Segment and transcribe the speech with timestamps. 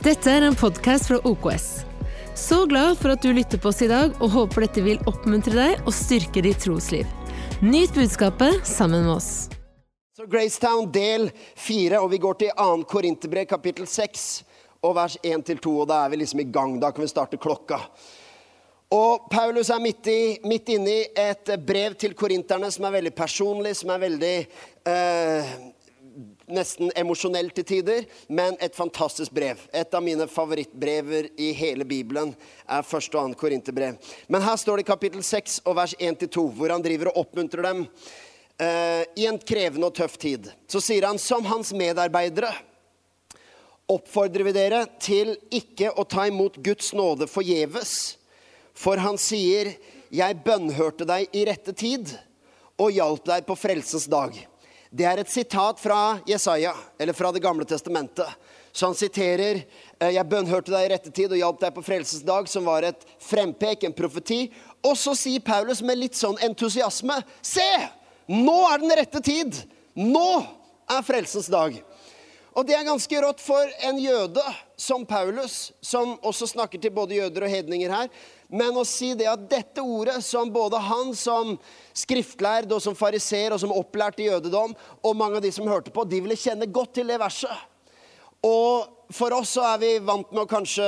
[0.00, 1.64] Dette er en podkast fra OKS.
[2.32, 5.52] Så glad for at du lytter på oss i dag, og håper dette vil oppmuntre
[5.52, 7.04] deg og styrke ditt trosliv.
[7.60, 9.50] Nyt budskapet sammen med oss.
[10.16, 12.86] Så Gracetown del 4, og vi går til 2.
[12.88, 14.24] Korinterbrev kapittel 6
[14.88, 15.68] og vers 1-2.
[15.68, 16.78] Og da er vi liksom i gang.
[16.80, 17.82] Da kan vi starte klokka.
[18.96, 23.12] Og Paulus er midt, i, midt inne i et brev til korinterne som er veldig
[23.20, 24.32] personlig, som er veldig
[24.94, 25.52] eh,
[26.54, 29.60] nesten emosjonelt til tider, men et fantastisk brev.
[29.72, 32.32] Et av mine favorittbrever i hele Bibelen
[32.66, 33.98] er første og annet korinterbrev.
[34.28, 37.66] Men her står det i kapittel 6 og vers 1-2, hvor han driver og oppmuntrer
[37.68, 37.84] dem
[38.60, 40.50] eh, i en krevende og tøff tid.
[40.70, 42.52] Så sier han som hans medarbeidere
[43.90, 48.16] oppfordrer vi dere til ikke å ta imot Guds nåde forgjeves.
[48.74, 49.74] For han sier,
[50.10, 52.18] 'Jeg bønnhørte deg i rette tid'
[52.80, 54.32] og hjalp deg på frelsens dag.
[54.90, 58.26] Det er et sitat fra Jesaja, eller fra Det gamle testamentet.
[58.72, 59.62] Så han siterer
[60.00, 62.82] eh, 'Jeg bønnhørte deg i rette tid og hjalp deg på frelsens dag', som var
[62.82, 64.50] et frempek, en profeti.
[64.82, 67.70] Og så sier Paulus med litt sånn entusiasme 'Se!
[68.26, 69.54] Nå er den rette tid!
[69.94, 70.42] Nå
[70.90, 71.82] er frelsens dag'.
[72.58, 74.42] Og det er ganske rått for en jøde
[74.76, 78.08] som Paulus, som også snakker til både jøder og hedninger her,
[78.50, 81.56] men å si det at dette ordet, som både han som
[81.96, 84.74] skriftlærd og som fariser og som opplært i jødedom,
[85.06, 87.54] og mange av de som hørte på, de ville kjenne godt til det verset.
[88.46, 90.84] Og for oss så er vi vant med å kanskje,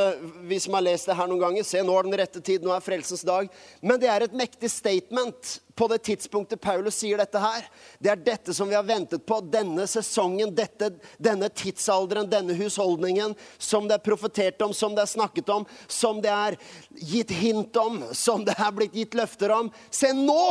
[0.47, 2.71] vi som har lest det her noen ganger, se nå er den rette tid, nå
[2.75, 3.49] er frelsens dag.
[3.83, 7.67] Men det er et mektig statement på det tidspunktet Paulus sier dette her.
[7.99, 13.35] Det er dette som vi har ventet på, denne sesongen, dette, denne tidsalderen, denne husholdningen,
[13.59, 16.59] som det er profetert om, som det er snakket om, som det er
[17.01, 19.73] gitt hint om, som det er blitt gitt løfter om.
[19.91, 20.45] Se, nå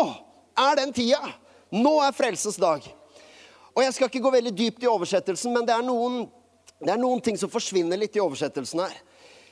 [0.60, 1.38] er den tida!
[1.72, 2.84] Nå er frelsens dag.
[3.72, 6.26] Og jeg skal ikke gå veldig dypt i oversettelsen, men det er noen
[6.82, 8.96] det er noen ting som forsvinner litt i oversettelsen her.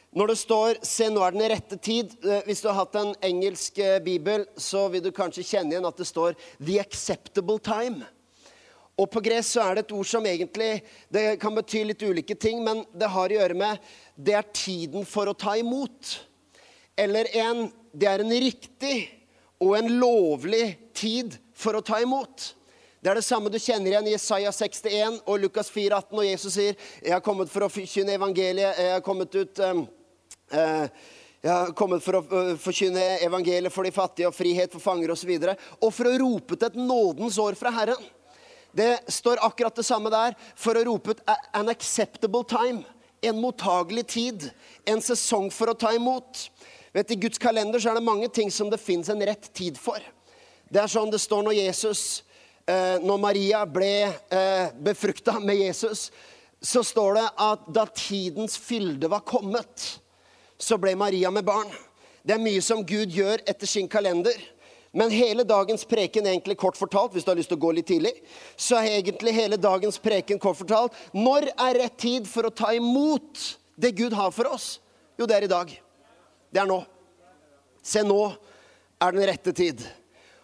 [0.09, 3.13] Når det står 'se, nå er den rette tid' eh, Hvis du har hatt en
[3.22, 8.06] engelsk eh, bibel, så vil du kanskje kjenne igjen at det står 'the acceptable time'.
[8.97, 10.81] Og på gresk så er det et ord som egentlig
[11.12, 13.79] Det kan bety litt ulike ting, men det har å gjøre med
[14.18, 16.25] Det er tiden for å ta imot.
[16.97, 19.09] Eller en Det er en riktig
[19.62, 22.56] og en lovlig tid for å ta imot.
[23.00, 26.26] Det er det samme du kjenner igjen i Isaiah 61 og Lukas 4, 18, og
[26.26, 28.76] Jesus sier 'Jeg har kommet for å forkynne evangeliet'.
[28.76, 29.88] Jeg har kommet ut um,
[30.52, 35.16] jeg har kommet for å uh, forkynne evangeliet for de fattige og frihet for fanger
[35.16, 35.32] osv.
[35.32, 38.04] Og, så og for å rope ut et nådens år fra Herren.
[38.76, 40.36] Det står akkurat det samme der.
[40.60, 41.24] For å rope ut
[41.54, 42.84] 'an acceptable time'.
[43.24, 44.52] En mottagelig tid.
[44.86, 46.50] En sesong for å ta imot.
[46.92, 49.78] Vet, I Guds kalender så er det mange ting som det fins en rett tid
[49.78, 50.00] for.
[50.70, 52.28] Det er sånn det står når Jesus Eh,
[53.02, 56.09] når Maria ble eh, befrukta med Jesus,
[56.62, 59.85] så står det at da tidens fylde var kommet,
[60.59, 61.72] så ble Maria med barn.
[62.22, 64.35] Det er mye som Gud gjør etter sin kalender.
[64.91, 67.88] Men hele dagens preken, egentlig kort fortalt, hvis du har lyst til å gå litt
[67.91, 68.12] tidlig,
[68.57, 72.74] så er egentlig hele dagens preken kort fortalt Når er rett tid for å ta
[72.74, 73.44] imot
[73.80, 74.80] det Gud har for oss?
[75.19, 75.72] Jo, det er i dag.
[76.50, 76.81] Det er nå.
[77.86, 78.31] Se, nå
[79.00, 79.84] er den rette tid.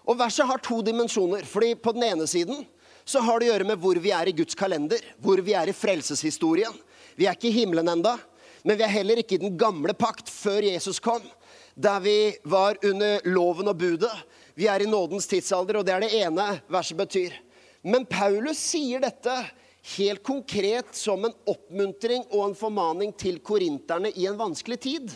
[0.06, 1.44] Og verset har to dimensjoner.
[1.46, 2.66] fordi på den ene siden
[3.06, 5.02] så har det å gjøre med hvor vi er i Guds kalender.
[5.22, 6.74] Hvor vi er i frelseshistorien.
[7.16, 8.18] Vi er ikke i himmelen enda,
[8.64, 11.22] men vi er heller ikke i den gamle pakt før Jesus kom.
[11.76, 14.12] Der vi var under loven og budet.
[14.56, 17.34] Vi er i nådens tidsalder, og det er det ene verset betyr.
[17.84, 19.36] Men Paulus sier dette
[19.96, 25.14] helt konkret som en oppmuntring og en formaning til korinterne i en vanskelig tid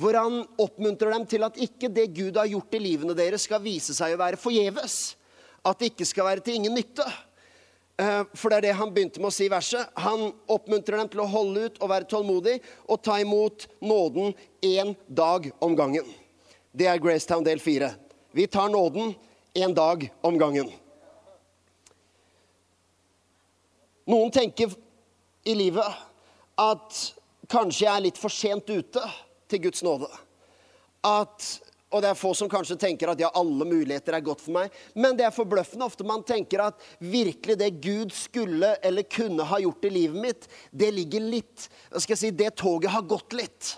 [0.00, 3.60] hvor han oppmuntrer dem til at ikke det Gud har gjort i livene deres, skal
[3.60, 4.94] vise seg å være forgjeves.
[5.66, 7.04] At det ikke skal være til ingen nytte.
[8.00, 9.92] Eh, for det er det han begynte med å si i verset.
[10.00, 12.56] Han oppmuntrer dem til å holde ut og være tålmodig
[12.88, 14.32] og ta imot nåden
[14.64, 16.08] én dag om gangen.
[16.72, 17.92] Det er Gracetown del fire.
[18.32, 19.12] Vi tar nåden
[19.52, 20.70] én dag om gangen.
[24.08, 24.72] Noen tenker
[25.44, 26.06] i livet
[26.58, 27.00] at
[27.50, 29.02] kanskje jeg er litt for sent ute
[29.50, 30.08] til Guds nåde.
[31.06, 31.46] At,
[31.90, 34.72] og det er få som kanskje tenker at ja, alle muligheter er godt for meg.
[34.94, 39.60] Men det er forbløffende ofte man tenker at virkelig det Gud skulle eller kunne ha
[39.62, 43.74] gjort i livet mitt, det ligger litt skal jeg si, Det toget har gått litt.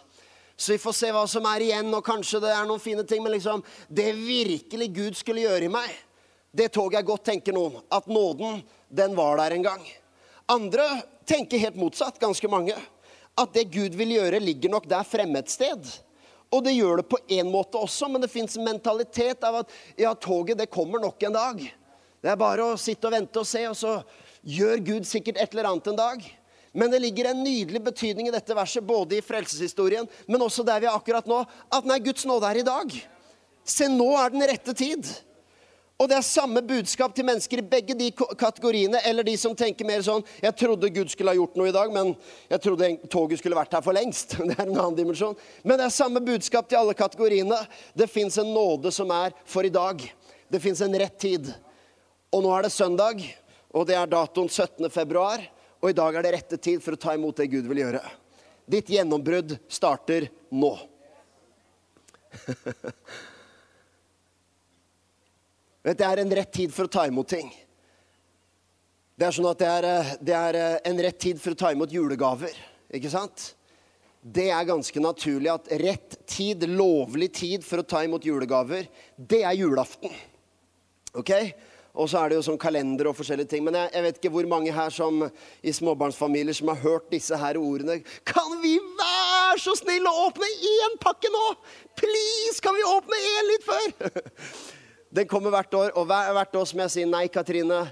[0.56, 3.22] Så vi får se hva som er igjen, og kanskje det er noen fine ting.
[3.24, 5.90] Men liksom, det virkelig Gud skulle gjøre i meg,
[6.52, 7.80] det toget er godt, tenker noen.
[7.90, 8.60] At nåden,
[8.92, 9.86] den var der en gang.
[10.52, 10.84] Andre
[11.26, 12.76] tenker helt motsatt, ganske mange
[13.38, 15.86] at det Gud vil gjøre, ligger nok der fremme et sted.
[16.52, 19.72] Og det gjør det på én måte også, men det fins en mentalitet av at
[19.96, 21.62] ja, toget det kommer nok en dag.
[22.22, 23.96] Det er bare å sitte og vente og se, og så
[24.44, 26.26] gjør Gud sikkert et eller annet en dag.
[26.72, 30.80] Men det ligger en nydelig betydning i dette verset, både i frelseshistorien, men også der
[30.80, 31.42] vi er akkurat nå.
[31.72, 32.94] At nei, Guds nåde er i dag.
[33.64, 35.08] Se, nå er den rette tid.
[36.02, 38.98] Og det er samme budskap til mennesker i begge de kategoriene.
[39.06, 41.92] Eller de som tenker mer sånn Jeg trodde Gud skulle ha gjort noe i dag,
[41.94, 42.10] men
[42.50, 44.34] jeg trodde toget skulle vært her for lengst.
[44.48, 45.38] Det er en annen dimensjon.
[45.62, 47.60] Men det er samme budskap til alle kategoriene.
[47.94, 50.02] Det fins en nåde som er for i dag.
[50.50, 51.52] Det fins en rett tid.
[52.34, 53.22] Og nå er det søndag,
[53.70, 54.90] og det er datoen 17.
[54.90, 55.44] februar.
[55.82, 58.02] Og i dag er det rette tid for å ta imot det Gud vil gjøre.
[58.66, 60.74] Ditt gjennombrudd starter nå.
[65.82, 67.48] Det er en rett tid for å ta imot ting.
[69.18, 71.58] Det er sånn at det er, eh, det er, eh, en rett tid for å
[71.58, 72.54] ta imot julegaver.
[72.94, 73.54] Ikke sant?
[74.22, 78.86] Det er ganske naturlig at rett tid, lovlig tid for å ta imot julegaver,
[79.18, 80.12] det er julaften.
[81.14, 81.52] Ok?
[81.94, 83.64] Og så er det jo sånn kalender og forskjellige ting.
[83.64, 85.24] Men jeg, jeg, vet ikke hvor mange her som
[85.62, 87.98] i småbarnsfamilier som har hørt disse her ordene.
[88.24, 91.56] Kan vi være så snill å åpne én pakke nå?
[91.98, 94.22] Please, kan vi åpne én litt før?
[95.12, 97.82] Den kommer hvert år, og hvert år som jeg sier nei, Katrine.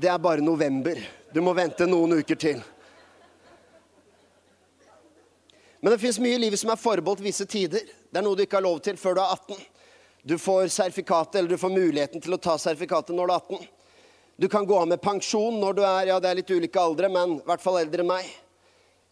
[0.00, 0.96] Det er bare november.
[1.28, 2.62] Du må vente noen uker til.
[5.80, 7.84] Men det fins mye i livet som er forbeholdt visse tider.
[7.84, 9.60] Det er noe du ikke har lov til før du er 18.
[10.32, 13.68] Du får sertifikatet, eller du får muligheten til å ta sertifikatet når du er 18.
[14.40, 17.12] Du kan gå av med pensjon når du er ja det er litt ulike aldre,
[17.12, 18.32] men i hvert fall eldre enn meg.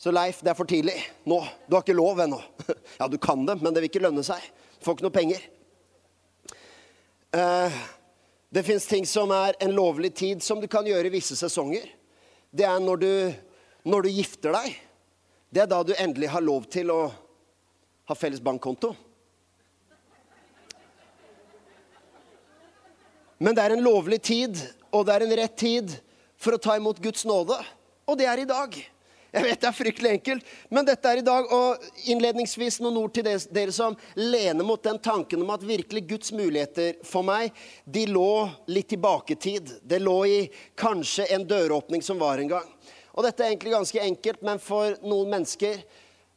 [0.00, 0.96] Så Leif, det er for tidlig.
[1.29, 1.43] Nå.
[1.69, 2.40] Du har ikke lov ennå.
[2.99, 4.40] Ja, du kan det, men det vil ikke lønne seg.
[4.82, 5.46] Får ikke noe penger.
[7.34, 7.78] Uh,
[8.48, 11.84] det fins ting som er en lovlig tid, som du kan gjøre i visse sesonger.
[12.50, 13.10] Det er når du,
[13.84, 14.78] når du gifter deg.
[15.52, 17.02] Det er da du endelig har lov til å
[18.08, 18.94] ha felles bankkonto.
[23.38, 24.56] Men det er en lovlig tid,
[24.90, 25.92] og det er en rett tid
[26.40, 27.58] for å ta imot Guds nåde.
[28.08, 28.75] Og det er i dag.
[29.28, 31.50] Jeg vet det er fryktelig enkelt, men dette er i dag.
[31.52, 36.32] Og innledningsvis noen ord til dere som lener mot den tanken om at virkelig Guds
[36.32, 37.52] muligheter for meg,
[37.84, 39.75] de lå litt tilbake i tid.
[39.84, 40.40] Det lå i
[40.80, 42.72] kanskje en døråpning som var en gang.
[43.12, 45.82] Og dette er egentlig ganske enkelt, men for noen mennesker,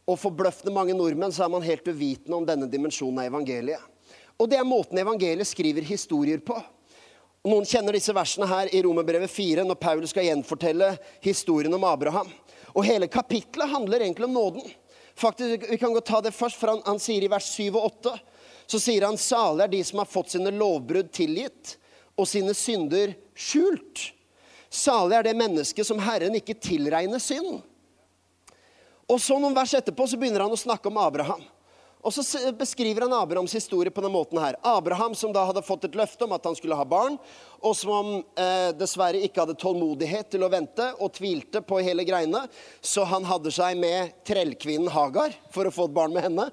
[0.10, 3.88] og forbløffende mange nordmenn, så er man helt uvitende om denne dimensjonen av evangeliet.
[4.42, 6.58] Og det er måten evangeliet skriver historier på.
[7.46, 10.92] Noen kjenner disse versene her i Romerbrevet 4, når Paul skal gjenfortelle
[11.24, 12.28] historien om Abraham.
[12.72, 14.72] Og hele kapitlet handler egentlig om nåden.
[15.16, 17.84] Faktisk, Vi kan godt ta det først, for han, han sier i vers 7 og
[18.04, 18.20] 8
[18.72, 21.76] så sier han salig er de som har fått sine lovbrudd tilgitt
[22.16, 24.12] og sine synder skjult.
[24.72, 27.60] Salig er det mennesket som Herren ikke tilregner synd.
[29.12, 31.44] Og så Noen vers etterpå så begynner han å snakke om Abraham.
[32.02, 32.24] Og så
[32.58, 34.56] beskriver han Abrahams historie på den måten her.
[34.66, 37.18] Abraham som da hadde fått et løfte om at han skulle ha barn,
[37.62, 42.48] og som eh, dessverre ikke hadde tålmodighet til å vente og tvilte på hele greiene.
[42.82, 46.50] Så han hadde seg med trellkvinnen Hagar for å få et barn med henne.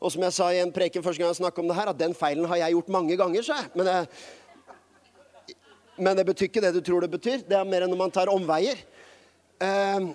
[0.00, 2.00] Og som jeg sa i en preken første gang jeg snakket om det her, at
[2.00, 3.72] den feilen har jeg gjort mange ganger, sa jeg.
[3.80, 5.56] Men, jeg,
[6.00, 7.44] men det betyr ikke det du tror det betyr.
[7.48, 8.84] Det er mer enn når man tar omveier.
[9.64, 10.12] Eh,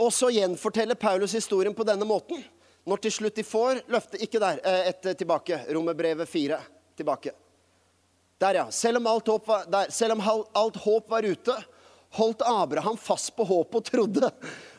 [0.00, 2.40] Og så gjenforteller Paulus historien på denne måten.
[2.88, 4.60] Når til slutt de får løftet Ikke der.
[4.64, 5.60] Eh, ett eh, tilbake.
[5.68, 6.60] Romerbrevet fire
[6.96, 7.32] Tilbake.
[8.40, 8.70] Der, ja.
[8.70, 10.22] Selv om alt håp var, der, selv om
[10.56, 11.54] alt håp var ute,
[12.16, 14.30] holdt Abraham fast på håpet og trodde.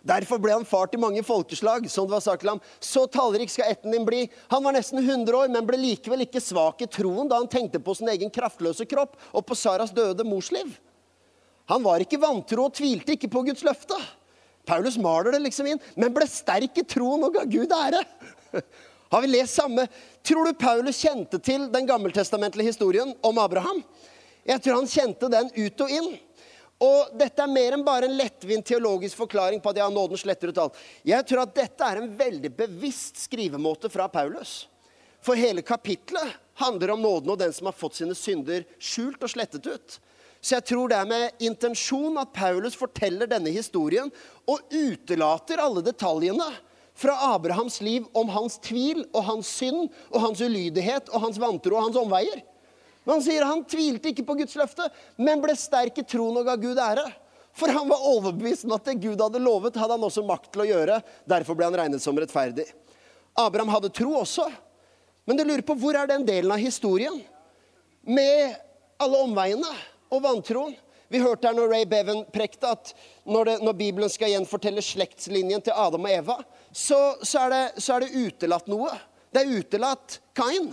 [0.05, 1.89] Derfor ble han far til mange folkeslag.
[1.89, 2.61] som det var sagt til ham.
[2.79, 4.23] Så tallrik skal etten din bli.
[4.49, 7.79] Han var nesten 100 år, men ble likevel ikke svak i troen da han tenkte
[7.79, 10.73] på sin egen kraftløse kropp og på Saras døde morsliv.
[11.69, 13.97] Han var ikke vantro og tvilte ikke på Guds løfte.
[14.71, 17.99] Paulus maler det liksom inn, men ble sterk i troen og ga Gud ære.
[19.11, 19.83] Har vi lest samme?
[20.23, 23.81] Tror du Paulus kjente til den gammeltestamentlige historien om Abraham?
[24.47, 26.13] Jeg tror han kjente den ut og inn.
[26.81, 30.49] Og dette er mer enn bare en lettvint teologisk forklaring på at ja, nåden sletter
[30.49, 30.79] ut alt.
[31.05, 34.63] Jeg tror at dette er en veldig bevisst skrivemåte fra Paulus.
[35.21, 39.35] For hele kapitlet handler om nåden og den som har fått sine synder skjult og
[39.35, 39.99] slettet ut.
[40.41, 44.09] Så jeg tror det er med intensjon at Paulus forteller denne historien
[44.49, 46.49] og utelater alle detaljene
[46.97, 51.77] fra Abrahams liv om hans tvil og hans synd og hans ulydighet og hans vantro
[51.77, 52.41] og hans omveier.
[53.05, 54.85] Men han sier han tvilte ikke på Guds løfte,
[55.17, 57.05] men ble sterk i troen og ga Gud ære.
[57.57, 60.63] For han var overbevist om at det Gud hadde lovet, hadde han også makt til
[60.63, 60.99] å gjøre.
[61.29, 62.67] Derfor ble han regnet som rettferdig.
[63.37, 64.45] Abraham hadde tro også.
[65.27, 67.17] Men du lurer på hvor er den delen av historien
[68.07, 68.55] med
[69.01, 69.73] alle omveiene?
[70.11, 70.75] Og vantroen.
[71.11, 72.93] Vi hørte her når Ray Bevan prekte at
[73.27, 76.37] når, det, når, Bibelen skal gjenfortelle slektslinjen til Adam og Eva,
[76.71, 78.93] så, så, er det, så, er det, utelatt noe.
[79.31, 80.69] Det er utelatt Kain.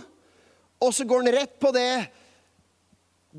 [0.79, 1.91] Og så går den rett på det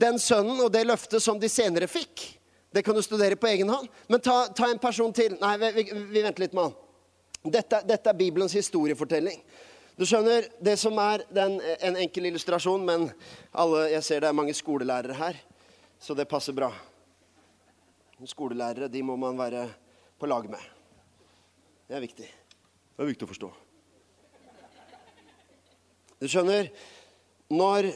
[0.01, 2.27] den sønnen og det løftet som de senere fikk.
[2.71, 3.89] Det kan du studere på egen hånd.
[4.13, 5.35] Men ta, ta en person til.
[5.41, 6.77] Nei, vi, vi venter litt med han.
[7.41, 9.41] Dette, dette, er Bibelens historiefortelling.
[9.97, 13.09] Du skjønner, det som er den, En enkel illustrasjon, men
[13.53, 15.41] alle, jeg ser det er mange skolelærere her,
[16.01, 16.71] så det passer bra.
[18.25, 19.67] Skolelærere de må man være
[20.21, 20.61] på lag med.
[21.89, 22.27] Det er viktig.
[22.27, 23.51] Det er viktig å forstå.
[26.21, 26.69] Du skjønner,
[27.49, 27.93] når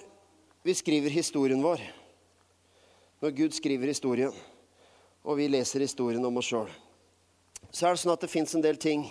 [0.64, 1.82] vi skriver historien vår,
[3.20, 4.32] når Gud skriver historien,
[5.24, 6.72] og vi leser historien om oss sjøl,
[7.68, 9.06] så er det sånn at det fins en del ting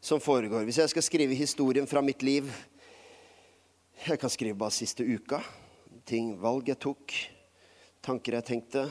[0.00, 0.64] som foregår.
[0.68, 2.48] Hvis jeg skal skrive historien fra mitt liv
[4.06, 5.38] Jeg kan skrive bare siste uka.
[6.04, 7.14] Ting, valg jeg tok,
[8.06, 8.84] tanker jeg tenkte,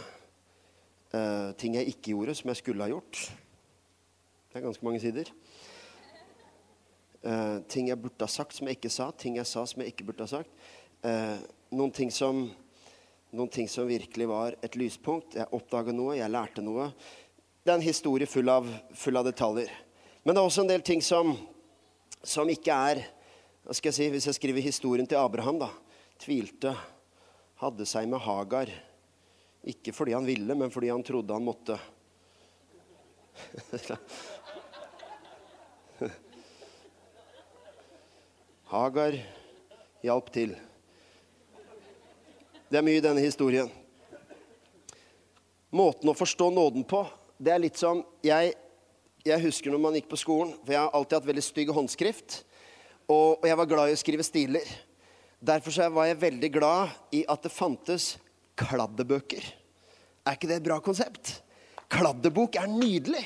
[1.15, 3.21] uh, ting jeg ikke gjorde som jeg skulle ha gjort.
[4.49, 5.29] Det er ganske mange sider.
[7.23, 9.07] Uh, ting jeg burde ha sagt som jeg ikke sa.
[9.15, 10.51] Ting jeg sa som jeg ikke burde ha sagt.
[11.05, 11.39] Uh,
[11.71, 12.43] noen, ting som,
[13.31, 15.37] noen ting som virkelig var et lyspunkt.
[15.39, 16.89] Jeg oppdaga noe, jeg lærte noe.
[17.63, 18.67] Det er en historie full av,
[18.99, 19.71] full av, detaljer.
[20.25, 21.31] Men det er også en del ting som,
[22.19, 23.05] som ikke er
[23.65, 25.71] hva skal jeg si, Hvis jeg skriver historien til Abraham, da.
[26.21, 26.75] Tvilte.
[27.63, 28.69] Hadde seg med Hagar.
[29.65, 31.79] Ikke fordi han ville, men fordi han trodde han måtte.
[38.69, 39.17] Hagar
[40.05, 40.53] hjalp til.
[42.69, 43.69] Det er mye i denne historien.
[45.75, 47.01] Måten å forstå nåden på,
[47.41, 48.53] det er litt som jeg,
[49.25, 52.43] jeg husker når man gikk på skolen, for jeg har alltid hatt veldig stygg håndskrift.
[53.09, 54.65] Og, og jeg var glad i å skrive stiler.
[55.45, 58.15] Derfor var jeg veldig glad i at det fantes
[58.59, 59.45] kladdebøker.
[60.25, 61.39] Er ikke det et bra konsept?
[61.91, 63.23] Kladdebok er nydelig.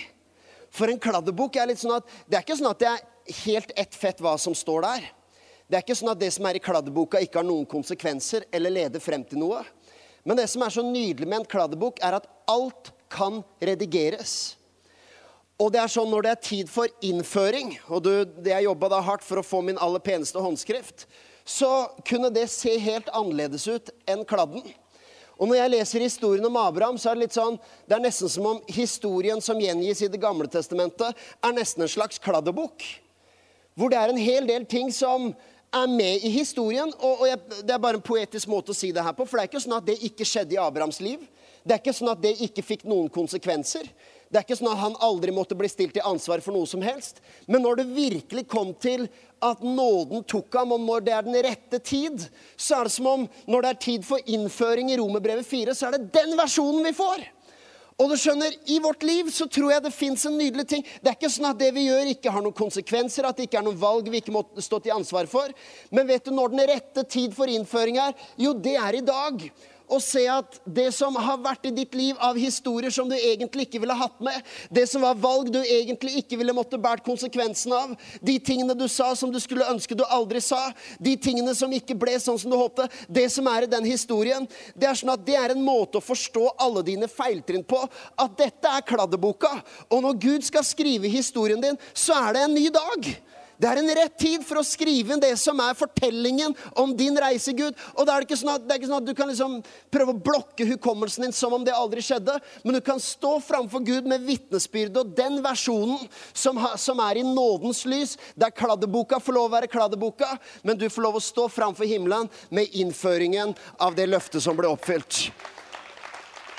[0.74, 3.74] For en kladdebok er litt sånn at det er ikke sånn at det er helt
[3.80, 5.08] ett fett hva som står der.
[5.70, 8.74] Det er ikke sånn at det som er i kladdeboka, ikke har noen konsekvenser eller
[8.74, 9.62] leder frem til noe.
[10.26, 14.56] Men det som er så nydelig med en kladdebok, er at alt kan redigeres.
[15.60, 18.90] Og det er sånn når det er tid for innføring, og du, det jeg jobba
[18.94, 21.06] da hardt for å få min aller peneste håndskrift,
[21.50, 24.64] så kunne det se helt annerledes ut enn kladden.
[25.40, 27.56] Og når jeg leser historien om Abraham, så er det litt sånn
[27.88, 31.92] Det er nesten som om historien som gjengis i Det gamle testamentet, er nesten en
[31.92, 32.84] slags kladdebok.
[33.80, 35.32] Hvor det er en hel del ting som
[35.72, 36.92] er med i historien.
[37.00, 39.26] Og, og jeg, Det er bare en poetisk måte å si det her på.
[39.26, 41.24] For det er ikke sånn at det ikke skjedde i Abrahams liv.
[41.64, 43.88] Det er ikke sånn at det ikke fikk noen konsekvenser.
[44.30, 46.84] Det er ikke sånn at han aldri måtte bli stilt til ansvar for noe som
[46.86, 47.18] helst.
[47.50, 49.08] Men når det virkelig kom til
[49.42, 53.08] at nåden tok ham, og når det er den rette tid, så er det som
[53.10, 56.86] om når det er tid for innføring i Romerbrevet 4, så er det den versjonen
[56.86, 57.26] vi får.
[58.00, 60.86] Og du skjønner, I vårt liv så tror jeg det fins en nydelig ting.
[61.02, 63.60] Det er ikke sånn at det vi gjør, ikke har noen konsekvenser, at det ikke
[63.60, 65.52] er noen valg vi ikke må stå til ansvar for.
[65.92, 68.16] Men vet du når den rette tid for innføring er?
[68.40, 69.50] Jo, det er i dag
[69.90, 73.68] og se at det som har vært i ditt liv av historier som du egentlig
[73.68, 74.38] ikke ville hatt med,
[74.74, 78.86] det som var valg du egentlig ikke ville måtte bært konsekvensen av, de tingene du
[78.92, 80.70] sa som du skulle ønske du aldri sa,
[81.00, 84.48] de tingene som ikke ble sånn som du håpte, det som er i den historien,
[84.76, 87.82] det er sånn at det er en måte å forstå alle dine feiltrinn på.
[88.20, 89.52] At dette er kladdeboka.
[89.90, 93.12] Og når Gud skal skrive historien din, så er det en ny dag.
[93.60, 97.18] Det er en rett tid for å skrive inn det som er fortellingen om din
[97.20, 97.76] reise, Gud.
[97.98, 99.58] Og det er ikke sånn at, ikke sånn at du kan liksom
[99.92, 103.84] prøve å blokke hukommelsen din som om det aldri skjedde, men du kan stå framfor
[103.84, 109.20] Gud med vitnesbyrde og den versjonen som, ha, som, er i nådens lys, der kladdeboka
[109.20, 113.52] får lov å være kladdeboka, men du får lov å stå framfor himmelen med innføringen
[113.76, 115.26] av det løftet som ble oppfylt.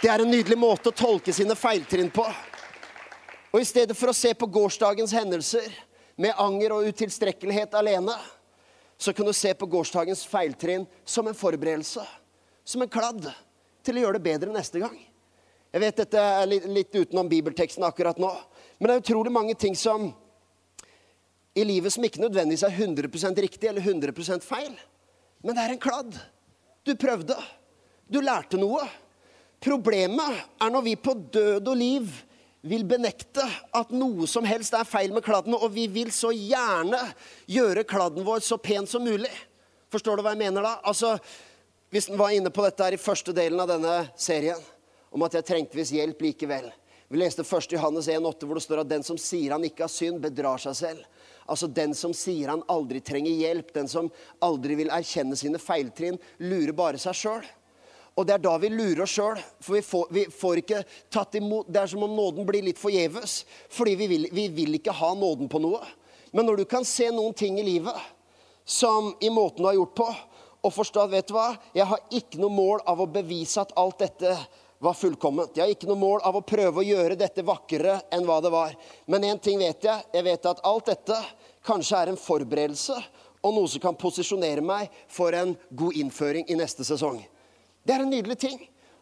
[0.04, 2.28] Det er en nydelig måte å tolke sine feiltrinn på.
[3.50, 5.88] Og i stedet for å se på gårsdagens hendelser
[6.20, 8.14] med anger og utilstrekkelighet alene,
[9.00, 12.04] så kan du se på gårsdagens feiltrinn som en forberedelse.
[12.64, 13.24] Som en kladd
[13.86, 14.98] til å gjøre det bedre neste gang.
[15.72, 18.28] Jeg vet dette er litt, litt utenom bibelteksten akkurat nå,
[18.78, 20.10] men det er utrolig mange ting som
[21.56, 24.74] i livet som ikke nødvendigvis er 100% riktig eller 100% feil.
[25.40, 26.18] Men det er en kladd.
[26.84, 27.36] Du prøvde.
[28.10, 28.84] Du lærte noe.
[29.60, 32.12] Problemet er når vi på død og liv
[32.66, 33.44] vil benekte
[33.76, 37.00] at noe som helst er feil med kladden, og vi vil så gjerne
[37.48, 39.32] gjøre kladden vår så pen som mulig.
[39.90, 40.76] Forstår du hva jeg mener da?
[40.84, 41.18] Altså,
[41.90, 44.60] Hvis den var inne på dette her i første delen av denne serien,
[45.10, 46.68] om at jeg trengte visst hjelp likevel.
[47.10, 47.72] Vi leste 1.
[47.74, 50.76] Johannes 1,8, hvor det står at den som sier han ikke har synd, bedrar seg
[50.78, 51.08] selv.
[51.50, 56.20] Altså Den som sier han aldri trenger hjelp, den som aldri vil erkjenne sine feiltrinn,
[56.38, 57.48] lurer bare seg sjøl.
[58.18, 59.38] Og det er da vi lurer oss sjøl.
[59.62, 62.80] For vi får, vi får, ikke tatt imot Det er som om nåden blir litt
[62.80, 63.44] forgjeves.
[63.72, 65.82] Fordi vi vil, vi vil ikke ha nåden på noe.
[66.34, 67.96] Men når du kan se noen ting i livet
[68.64, 70.08] som i måten du har gjort på,
[70.60, 71.54] og forstå at vet du hva?
[71.74, 74.34] Jeg har ikke noe mål av å bevise at alt dette
[74.80, 75.56] var fullkomment.
[75.56, 78.52] Jeg har ikke noe mål av å prøve å gjøre dette vakrere enn hva det
[78.52, 78.76] var.
[79.08, 80.06] Men én ting vet jeg.
[80.12, 81.16] Jeg vet at alt dette
[81.66, 82.96] kanskje er en forberedelse
[83.40, 87.20] og noe som kan posisjonere meg for en god innføring i neste sesong.
[87.82, 88.58] Det er en nydelig ting.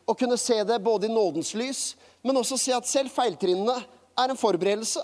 [0.08, 1.82] Å kunne se det både i nådens lys,
[2.24, 3.76] men også se at selv feiltrinnene
[4.18, 5.02] er en forberedelse.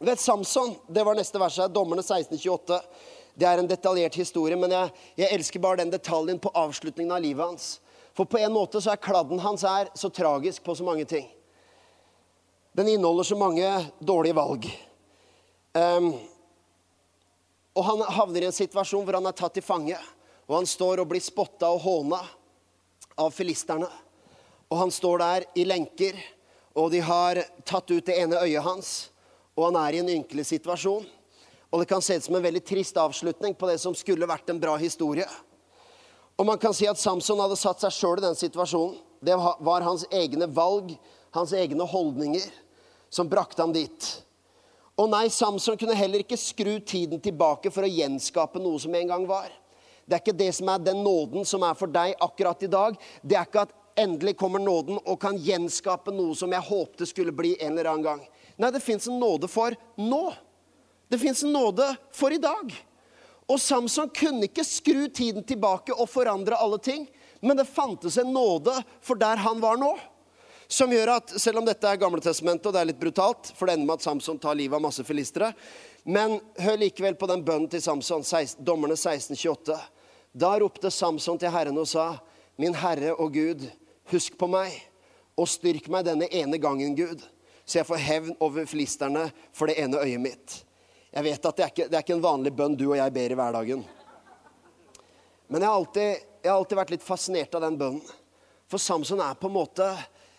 [0.00, 2.80] Vet Samson, det var neste vers her, Dommerne 1628.
[3.40, 4.92] Det er en detaljert historie, men jeg,
[5.22, 7.68] jeg elsker bare den detaljen på avslutningen av livet hans.
[8.16, 11.28] For på en måte så er kladden hans her så tragisk på så mange ting.
[12.76, 14.66] Den inneholder så mange dårlige valg.
[15.72, 16.12] Um,
[17.76, 19.96] og han havner i en situasjon hvor han er tatt til fange.
[20.50, 22.20] Og han står og blir spotta og håna
[23.18, 23.88] av filisterne.
[24.70, 26.18] Og han står der i lenker,
[26.78, 28.92] og de har tatt ut det ene øyet hans.
[29.58, 31.06] Og han er i en ynkelig situasjon.
[31.70, 34.50] Og det kan se ut som en veldig trist avslutning på det som skulle vært
[34.50, 35.26] en bra historie.
[36.38, 38.96] Og man kan si at Samson hadde satt seg sjøl i den situasjonen.
[39.20, 40.94] Det var hans egne valg,
[41.36, 42.46] hans egne holdninger,
[43.12, 44.06] som brakte ham dit.
[44.96, 49.12] Og nei, Samson kunne heller ikke skru tiden tilbake for å gjenskape noe som en
[49.12, 49.52] gang var.
[50.10, 52.96] Det er ikke det som er den nåden som er for deg akkurat i dag.
[53.22, 57.34] Det er ikke at endelig kommer nåden og kan gjenskape noe som jeg håpte skulle
[57.36, 58.24] bli en eller annen gang.
[58.58, 60.24] Nei, det fins en nåde for nå.
[61.10, 62.74] Det fins en nåde for i dag.
[63.50, 67.06] Og Samson kunne ikke skru tiden tilbake og forandre alle ting.
[67.40, 69.94] Men det fantes en nåde for der han var nå.
[70.70, 73.74] Som gjør at, selv om dette er Gamletestamentet, og det er litt brutalt, for det
[73.74, 75.48] ender med at Samson tar livet av masse filistere,
[76.06, 79.74] men hør likevel på den bønnen til Samson, 16, dommerne 1628.
[80.32, 82.14] Da ropte Samson til Herren og sa,
[82.60, 83.64] Min Herre og Gud,
[84.12, 84.74] husk på meg,
[85.38, 87.22] og styrk meg denne ene gangen, Gud,
[87.64, 90.56] så jeg får hevn over filisterne for det ene øyet mitt.
[91.10, 93.14] Jeg vet at det er, ikke, det er ikke en vanlig bønn du og jeg
[93.14, 93.82] ber i hverdagen.
[95.50, 98.16] Men jeg har, alltid, jeg har alltid vært litt fascinert av den bønnen.
[98.70, 99.86] For Samson er på en måte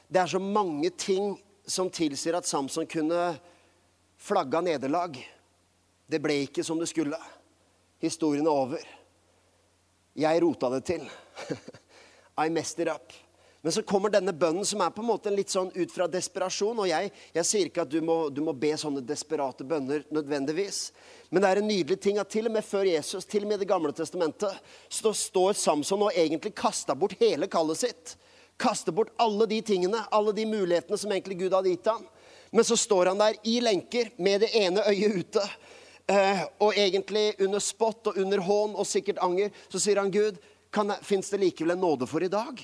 [0.07, 1.33] Det er så mange ting
[1.67, 3.33] som tilsier at Samson kunne
[4.19, 5.19] flagga nederlag.
[6.07, 7.19] Det ble ikke som det skulle.
[7.99, 8.87] Historien er over.
[10.17, 11.03] Jeg rota det til.
[12.43, 13.13] I messed it up.
[13.61, 16.79] Men så kommer denne bønnen som er på en måte litt sånn ut fra desperasjon.
[16.81, 20.79] Og jeg, jeg sier ikke at du må, du må, be sånne desperate bønner nødvendigvis.
[21.29, 23.59] Men det er en nydelig ting at til og med før Jesus, til og med
[23.59, 24.57] i Det gamle testamentet,
[24.89, 28.15] så står Samson og egentlig kasta bort hele kallet sitt.
[28.61, 32.09] Kaster bort alle de tingene, alle de mulighetene som egentlig Gud hadde gitt ham.
[32.51, 35.45] Men så står han der i lenker med det ene øyet ute.
[36.11, 40.39] Eh, og egentlig under spott og under hån og sikkert anger, så sier han Gud,
[41.07, 42.59] fins det likevel en nåde for i dag?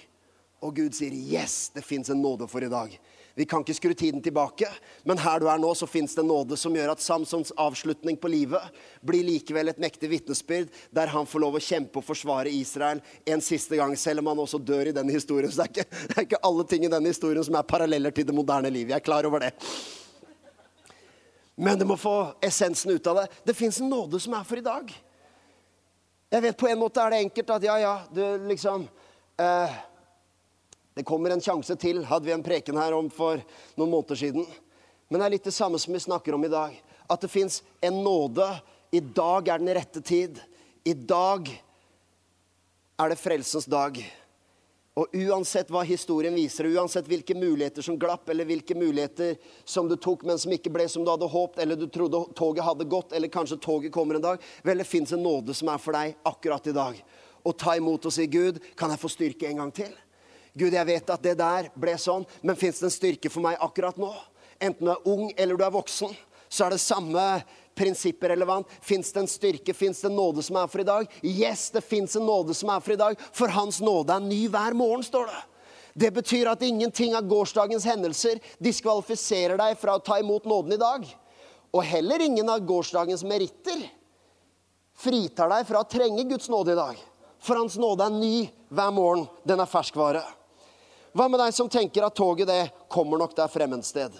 [0.66, 2.98] Og Gud sier, 'Yes, det fins en nåde for i dag'.
[3.38, 4.66] Vi kan ikke skru tiden tilbake,
[5.06, 8.28] men her du er nå, så fins det nåde som gjør at Samsons avslutning på
[8.28, 8.64] livet
[9.06, 13.42] blir likevel et mektig vitnesbyrd, der han får lov å kjempe og forsvare Israel en
[13.46, 15.52] siste gang, selv om han også dør i denne historien.
[15.52, 18.12] Så det er ikke, det er ikke alle ting i denne historien som er paralleller
[18.12, 18.90] til det moderne liv.
[18.90, 19.54] Jeg er klar over det.
[21.58, 23.28] Men du må få essensen ut av det.
[23.50, 24.92] Det fins en nåde som er for i dag.
[26.30, 28.84] Jeg vet På en måte er det enkelt at ja, ja, du liksom
[29.42, 29.78] eh,
[30.98, 33.42] det kommer en sjanse til, hadde vi en preken her om for
[33.78, 34.46] noen måneder siden.
[35.08, 36.74] Men det er litt det samme som vi snakker om i dag.
[37.06, 38.48] At det fins en nåde.
[38.90, 40.40] I dag er den rette tid.
[40.86, 41.52] I dag
[42.98, 44.00] er det frelsens dag.
[44.98, 49.94] Og uansett hva historien viser, uansett hvilke muligheter som glapp, eller hvilke muligheter som du
[49.94, 53.14] tok, men som ikke ble som du hadde håpet, eller du trodde toget hadde gått,
[53.14, 56.16] eller kanskje toget kommer en dag Vel, det fins en nåde som er for deg
[56.26, 56.98] akkurat i dag.
[57.46, 59.94] Og ta imot og si, Gud, kan jeg få styrke en gang til?
[60.58, 63.62] Gud, jeg vet at det der ble sånn, men fins det en styrke for meg
[63.62, 64.10] akkurat nå?
[64.58, 66.16] Enten du er ung eller du er voksen,
[66.50, 67.28] så er det samme
[67.78, 68.70] prinsippet relevant.
[68.82, 71.12] Fins det en styrke, fins det en nåde som er for i dag?
[71.22, 74.42] Yes, det fins en nåde som er for i dag, for Hans nåde er ny
[74.52, 75.44] hver morgen, står det.
[75.98, 80.82] Det betyr at ingenting av gårsdagens hendelser diskvalifiserer deg fra å ta imot nåden i
[80.82, 81.08] dag.
[81.74, 83.82] Og heller ingen av gårsdagens meritter
[84.98, 87.02] fritar deg fra å trenge Guds nåde i dag.
[87.42, 88.36] For Hans nåde er ny
[88.70, 89.26] hver morgen.
[89.42, 90.22] Den er ferskvare.
[91.18, 92.64] Hva med deg som tenker at toget det
[92.94, 94.14] kommer nok der fremme et sted?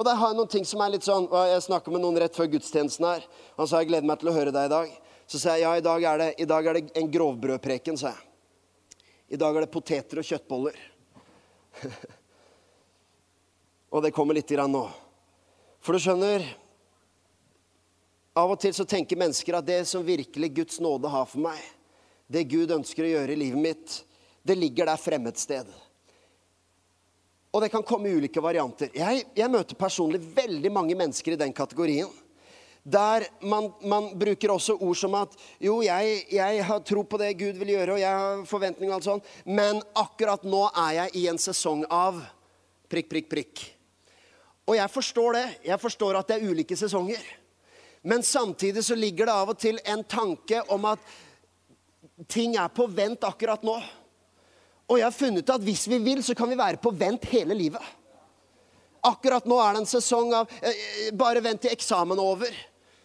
[0.00, 2.32] Og der har jeg noen ting som er litt sånn, Jeg snakka med noen rett
[2.32, 3.24] før gudstjenesten her.
[3.58, 4.94] Han sa jeg gleder meg til å høre deg i dag.
[5.28, 9.04] Så sa jeg ja, i dag er det, dag er det en grovbrødpreken, sa jeg.
[9.36, 10.78] I dag er det poteter og kjøttboller.
[13.92, 14.86] og det kommer litt grann nå.
[15.84, 16.48] For du skjønner
[18.40, 21.60] Av og til så tenker mennesker at det som virkelig Guds nåde har for meg,
[22.30, 23.96] det Gud ønsker å gjøre i livet mitt,
[24.46, 25.66] det ligger der fremme et sted.
[27.50, 28.92] Og det kan komme ulike varianter.
[28.94, 32.10] Jeg, jeg, møter personlig veldig mange mennesker i den kategorien.
[32.84, 37.34] der man, man, bruker også ord som at jo, jeg, jeg, har tro på det
[37.38, 41.16] Gud vil gjøre, og jeg har forventninger og alt sånt, men akkurat nå er jeg
[41.20, 42.22] i en sesong av
[42.88, 43.66] prikk, prikk, prikk.
[44.70, 45.46] Og jeg forstår det.
[45.66, 47.20] Jeg forstår at det er ulike sesonger.
[48.02, 51.02] Men samtidig så ligger det av og til en tanke om at
[52.30, 53.76] ting er på vent akkurat nå.
[54.90, 57.24] Og jeg har funnet ut at hvis vi vil, så kan vi være på vent
[57.30, 57.82] hele livet.
[59.06, 60.74] Akkurat nå er det en sesong av eh,
[61.06, 62.56] eh Bare vent til eksamen er over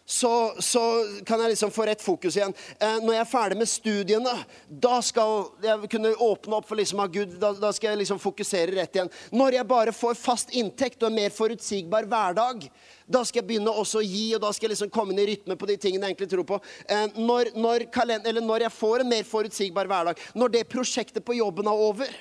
[0.07, 0.81] så, så,
[1.25, 2.53] kan jeg liksom få rett fokus igjen.
[2.77, 4.33] Eh, når jeg er ferdig med studiene,
[4.69, 7.33] da skal jeg kunne åpne opp for liksom av Gud.
[7.41, 9.09] Da, da, skal jeg liksom fokusere rett igjen.
[9.33, 12.67] Når jeg bare får fast inntekt og en mer forutsigbar hverdag,
[13.09, 15.27] da skal jeg begynne også å gi, og da skal jeg liksom komme inn i
[15.31, 16.61] rytme på de tingene jeg egentlig tror på.
[16.85, 21.39] Eh, når, når, kalender, når jeg får en mer forutsigbar hverdag, når det prosjektet på
[21.41, 22.15] jobben er over,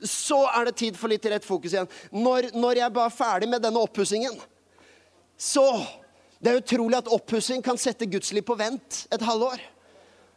[0.00, 1.92] så er det tid for litt rett fokus igjen.
[2.14, 4.40] Når, når jeg bare er ferdig med denne oppussingen,
[5.36, 5.68] så
[6.38, 9.58] det er utrolig at oppussing kan sette Guds liv på vent et halvår.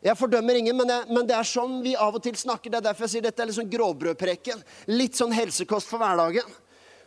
[0.01, 2.73] Jeg fordømmer ingen, men, jeg, men, det er sånn vi av og til snakker.
[2.73, 4.63] Det er derfor jeg sier dette er litt sånn grovbrødpreken.
[4.89, 6.47] Litt sånn helsekost for hverdagen.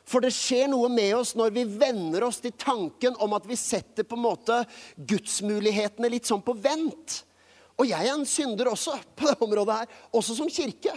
[0.06, 3.58] For det skjer noe med oss når vi venner oss til tanken om at vi
[3.58, 4.60] setter på en måte
[5.10, 7.22] gudsmulighetene litt sånn på vent.
[7.80, 10.94] Og jeg er en synder også på det området her, også som kirke.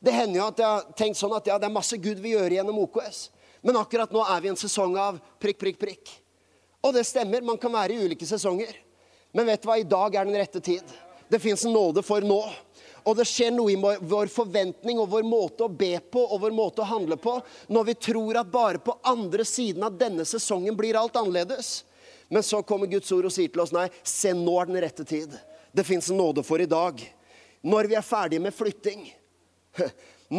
[0.00, 2.34] Det hender jo at jeg har tenkt sånn at ja, det er masse Gud vi
[2.34, 3.30] gjør gjennom OKS.
[3.64, 6.12] Men akkurat nå er vi i en sesong av prikk, prikk, prikk.
[6.80, 8.72] Og det stemmer, man kan være i ulike sesonger.
[9.36, 10.84] Men vet du hva, i dag er den rette tid.
[11.30, 12.40] Det fins en nåde for nå.
[13.06, 16.52] Og det skjer noe i vår forventning og vår måte å be på og vår
[16.52, 17.38] måte å handle på
[17.72, 21.84] når vi tror at bare på andre siden av denne sesongen blir alt annerledes.
[22.28, 25.06] Men så kommer Guds ord og sier til oss nei, se, nå er den rette
[25.08, 25.32] tid.
[25.72, 27.00] Det fins en nåde for i dag.
[27.62, 29.08] Når vi er ferdige med flytting,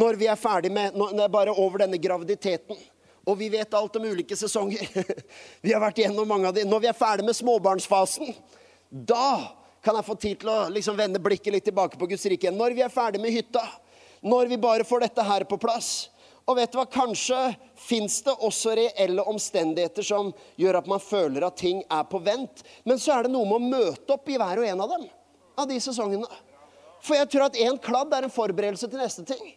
[0.02, 2.80] når vi er ferdige med når bare over denne graviditeten
[3.26, 4.88] og vi vet alt om ulike sesonger.
[5.62, 6.64] Vi har vært igjennom mange av de.
[6.66, 8.32] Når vi er ferdig med småbarnsfasen,
[8.90, 12.50] da kan jeg få tid til å liksom vende blikket litt tilbake på Guds rike.
[12.54, 13.62] Når vi er ferdig med hytta,
[14.26, 16.10] når vi bare får dette her på plass.
[16.50, 17.38] Og vet du hva, kanskje
[17.78, 22.66] fins det også reelle omstendigheter som gjør at man føler at ting er på vent.
[22.84, 25.08] Men så er det noe med å møte opp i hver og en av dem.
[25.62, 26.30] Av de sesongene.
[27.02, 29.54] For jeg tror at én kladd er en forberedelse til neste ting.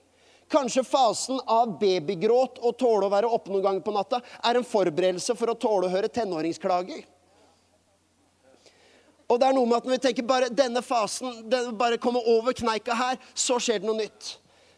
[0.53, 4.67] Kanskje fasen av babygråt og tåle å være oppe noen ganger på natta er en
[4.67, 7.05] forberedelse for å tåle å høre tenåringsklager.
[9.25, 11.47] Og det er noe med at når vi tenker bare denne fasen,
[11.79, 14.35] bare komme over kneika her, så skjer det noe nytt.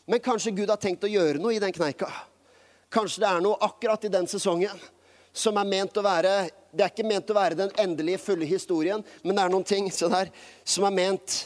[0.06, 2.08] Men kanskje Gud har tenkt å gjøre noe i den kneika.
[2.94, 4.78] Kanskje det er noe akkurat i den sesongen
[5.36, 9.00] som er ment å være Det er ikke ment å være den endelige, fulle historien,
[9.24, 10.28] men det er noen ting der,
[10.60, 11.36] som er ment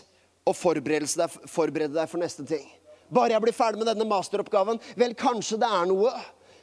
[0.43, 2.65] å forberede deg, forberede deg for neste ting.
[3.11, 4.79] Bare jeg blir ferdig med denne masteroppgaven.
[4.99, 6.13] Vel, kanskje det er noe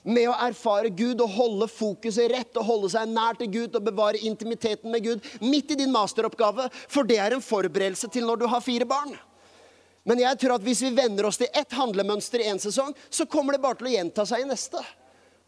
[0.07, 3.87] med å erfare Gud og holde fokuset rett og holde seg nær til Gud og
[3.89, 8.39] bevare intimiteten med Gud midt i din masteroppgave, for det er en forberedelse til når
[8.39, 9.17] du har fire barn.
[10.07, 13.27] Men jeg tror at hvis vi venner oss til ett handlemønster i én sesong, så
[13.27, 14.79] kommer det bare til å gjenta seg i neste.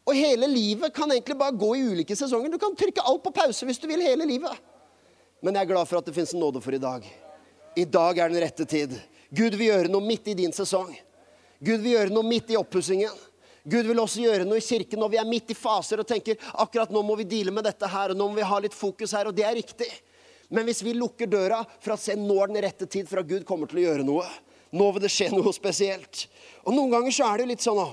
[0.09, 2.51] Og hele livet kan egentlig bare gå i ulike sesonger.
[2.51, 4.51] Du kan trykke alt på pause hvis du vil hele livet.
[5.39, 7.05] Men jeg er glad for at det fins en nåde for i dag.
[7.79, 8.97] I dag er den rette tid.
[9.29, 10.91] Gud vil gjøre noe midt i din sesong.
[11.59, 13.13] Gud vil gjøre noe midt i oppussingen.
[13.69, 16.39] Gud vil også gjøre noe i kirken når vi er midt i faser og tenker
[16.63, 19.13] akkurat nå må vi deale med dette her, og nå må vi ha litt fokus
[19.13, 19.89] her, og det er riktig.
[20.49, 23.29] Men hvis vi lukker døra for å se nå er den rette tid for at
[23.29, 24.25] Gud kommer til å gjøre noe,
[24.73, 26.25] nå vil det skje noe spesielt.
[26.65, 27.83] Og noen ganger så er det jo litt sånn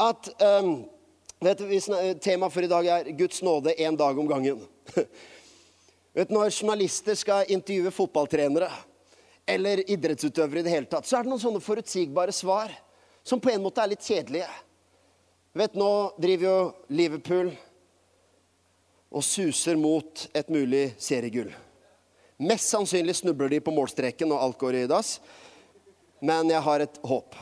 [0.00, 0.30] at
[0.62, 0.70] um,
[1.44, 1.66] vet du,
[2.24, 4.62] Temaet for i dag er Guds nåde én dag om gangen.
[6.16, 8.70] vet du, Når journalister skal intervjue fotballtrenere
[9.50, 12.72] eller idrettsutøvere i det hele tatt, så er det noen sånne forutsigbare svar
[13.26, 14.48] som på en måte er litt kjedelige.
[15.58, 16.58] Vet, Nå driver jo
[16.94, 17.50] Liverpool
[19.10, 21.50] og suser mot et mulig seriegull.
[22.40, 25.18] Mest sannsynlig snubler de på målstreken og alt går i dass,
[26.24, 27.34] men jeg har et håp.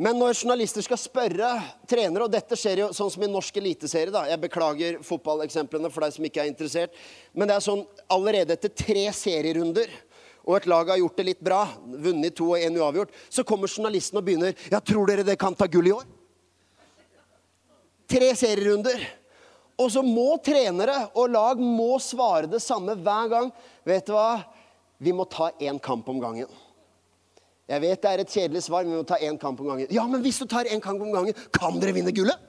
[0.00, 1.48] Men når journalister skal spørre
[1.88, 6.06] trenere, og dette skjer jo sånn som i norsk eliteserie da, Jeg beklager fotballeksemplene for
[6.06, 6.94] deg som ikke er interessert.
[7.36, 9.92] Men det er sånn allerede etter tre serierunder,
[10.48, 13.68] og et lag har gjort det litt bra, vunnet to og én uavgjort, så kommer
[13.68, 16.08] journalisten og begynner Ja, tror dere det kan ta gull i år?
[18.08, 19.04] Tre serierunder.
[19.80, 23.52] Og så må trenere og lag må svare det samme hver gang.
[23.84, 24.46] Vet du hva?
[24.96, 26.48] Vi må ta én kamp om gangen.
[27.70, 29.90] Jeg vet det er et kjedelig svar, men vi må ta én kamp om gangen.
[29.94, 32.48] Ja, men hvis du tar én kamp om gangen, kan dere vinne gullet?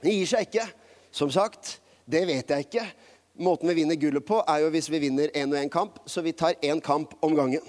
[0.00, 0.64] Det gir seg ikke.
[1.12, 1.76] Som sagt,
[2.08, 2.86] det vet jeg ikke.
[3.44, 6.00] Måten vi vinner gullet på, er jo hvis vi vinner én og én kamp.
[6.08, 7.64] Så vi tar én kamp om gangen.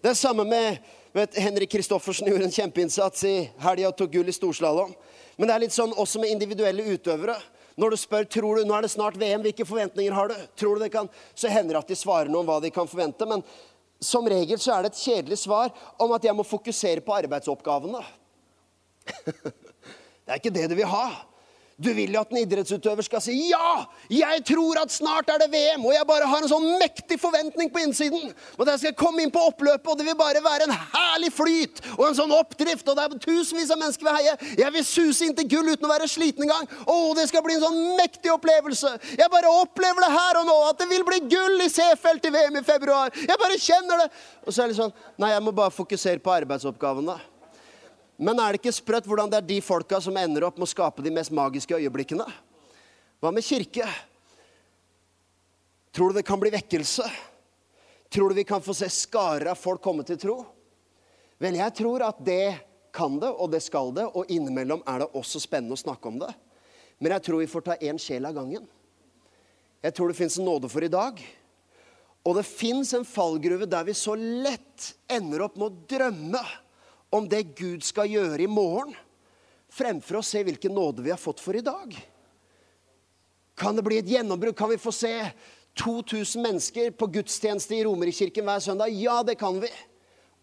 [0.00, 0.80] Det er samme med
[1.14, 4.96] vet, Henrik Kristoffersen gjorde en kjempeinnsats i helga og tok gull i storslalåm.
[5.36, 7.36] Men det er litt sånn også med individuelle utøvere.
[7.80, 10.76] Når du spør tror du, nå er det snart VM, hvilke forventninger har du, tror
[10.76, 13.26] du det kan, så hender det at de svarer noe om hva de kan forvente.
[13.26, 13.42] Men
[14.04, 18.02] som regel så er det et kjedelig svar om at jeg må fokusere på arbeidsoppgavene.
[20.24, 21.06] det er ikke det du vil ha.
[21.74, 25.50] Du vil jo at en idrettsutøver skal si 'ja, jeg tror at snart er det
[25.50, 28.32] VM', og jeg bare har en sånn mektig forventning på innsiden.
[28.58, 31.82] Og jeg skal komme inn på oppløpet, og det vil bare være en herlig flyt
[31.98, 32.86] og en sånn oppdrift.
[32.88, 34.36] Og det er tusenvis av mennesker vil heie.
[34.56, 36.70] Jeg vil suse inn til gull uten å være sliten engang.
[36.86, 38.94] Å, det skal bli en sånn mektig opplevelse.
[39.18, 42.30] Jeg bare opplever det her og nå, at det vil bli gull i C-felt i
[42.30, 43.10] VM i februar.
[43.18, 44.10] Jeg bare kjenner det.
[44.46, 47.33] Og så er det litt sånn Nei, jeg må bare fokusere på arbeidsoppgavene.
[48.16, 50.70] Men er det ikke sprøtt hvordan det er de folka som ender opp med å
[50.70, 52.26] skape de mest magiske øyeblikkene?
[53.18, 53.86] Hva med kirke?
[55.94, 57.06] Tror du det kan bli vekkelse?
[58.14, 60.36] Tror du vi kan få se skarer av folk komme til tro?
[61.42, 62.54] Vel, jeg tror at det
[62.94, 66.20] kan det, og det skal det, og innimellom er det også spennende å snakke om
[66.22, 66.30] det.
[67.02, 68.68] Men jeg tror vi får ta én sjel av gangen.
[69.82, 71.18] Jeg tror det fins en nåde for i dag.
[72.24, 76.44] Og det fins en fallgruve der vi så lett ender opp med å drømme
[77.14, 78.94] om det Gud skal gjøre i morgen,
[79.70, 81.94] fremfor å se hvilken nåde vi har fått for i dag.
[83.58, 84.56] Kan det bli et gjennombrudd?
[84.58, 85.12] Kan vi få se
[85.78, 88.94] 2000 mennesker på gudstjeneste i Romerikirken hver søndag?
[88.98, 89.70] Ja, det kan vi.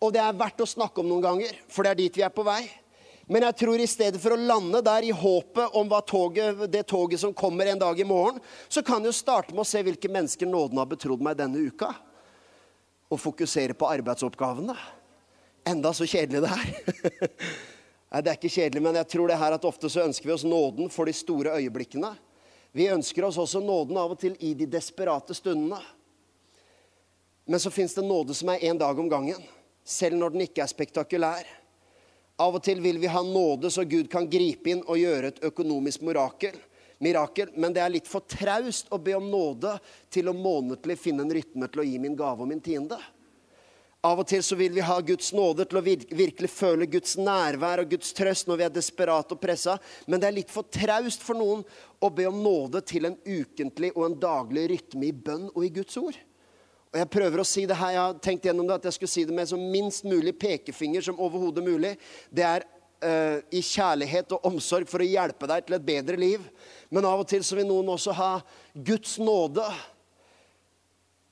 [0.01, 2.31] Og det er verdt å snakke om noen ganger, for det er dit vi er
[2.33, 2.63] på vei.
[3.31, 7.21] Men jeg tror i stedet for å lande der i håpet om toget, det toget
[7.21, 10.49] som kommer en dag i morgen, så kan jeg starte med å se hvilke mennesker
[10.49, 11.91] nåden har betrodd meg denne uka.
[13.11, 14.75] Og fokusere på arbeidsoppgavene.
[15.67, 16.71] Enda så kjedelig det er.
[18.11, 20.35] Nei, det er ikke kjedelig, men jeg tror det her at ofte så ønsker vi
[20.35, 22.11] oss nåden for de store øyeblikkene.
[22.75, 25.79] Vi ønsker oss også nåden av og til i de desperate stundene.
[27.47, 29.39] Men så fins det nåde som er én dag om gangen,
[29.83, 31.47] selv når den ikke er spektakulær.
[32.41, 35.41] Av og til vil vi ha nåde så Gud kan gripe inn og gjøre et
[35.51, 36.55] økonomisk mirakel.
[36.99, 39.77] mirakel men det er litt for traust å be om nåde
[40.09, 42.97] til å månedlig finne en rytme til å gi min gave og min tiende.
[44.01, 47.83] Av og til så vil vi ha Guds nåde til å virkelig føle Guds nærvær
[47.83, 49.75] og Guds trøst når vi er desperate og pressa,
[50.09, 51.61] men det er litt for traust for noen
[52.01, 55.69] å be om nåde til en ukentlig og en daglig rytme i bønn og i
[55.75, 56.17] Guds ord.
[56.91, 59.13] Og Jeg prøver å si det her, jeg har tenkt gjennom det, at jeg skulle
[59.13, 61.93] si det med så minst mulig pekefinger som overhodet mulig.
[62.33, 62.65] Det er
[63.05, 66.49] uh, i kjærlighet og omsorg for å hjelpe deg til et bedre liv.
[66.89, 68.33] Men av og til så vil noen også ha
[68.73, 69.69] Guds nåde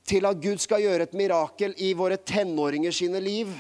[0.10, 3.52] til at Gud skal gjøre et mirakel i våre tenåringer sine liv.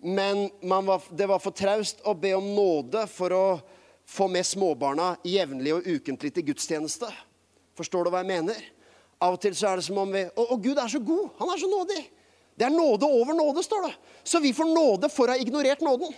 [0.00, 3.44] Men var, det var for traust å be om nåde for å
[4.10, 7.08] få med småbarna jevnlig og ukentlig til gudstjeneste.
[7.78, 8.62] Forstår du hva jeg mener?
[9.20, 11.28] Av og til så er det som om vi Å, Gud er så god!
[11.40, 12.00] Han er så nådig!
[12.60, 13.94] Det er nåde over nåde, står det.
[14.24, 16.12] Så vi får nåde for å ha ignorert nåden.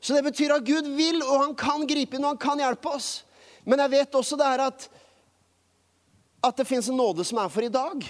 [0.00, 2.94] Så det betyr at Gud vil, og han kan gripe inn, og han kan hjelpe
[2.96, 3.10] oss.
[3.68, 4.86] Men jeg vet også det er at
[6.40, 8.04] at det fins en nåde som er for i dag.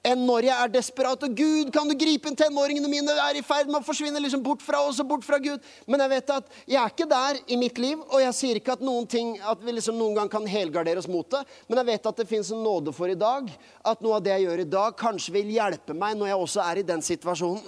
[0.00, 3.12] Enn når jeg er desperat og Gud, kan du gripe inn tenåringene mine?
[3.20, 5.60] er i ferd med å forsvinne liksom bort fra oss og bort fra Gud.
[5.84, 8.78] Men jeg vet at jeg er ikke der i mitt liv, og jeg sier ikke
[8.78, 11.42] at, noen ting, at vi liksom noen gang kan helgardere oss mot det.
[11.68, 13.50] Men jeg vet at det fins en nåde for i dag.
[13.84, 16.62] At noe av det jeg gjør i dag, kanskje vil hjelpe meg når jeg også
[16.64, 17.66] er i den situasjonen.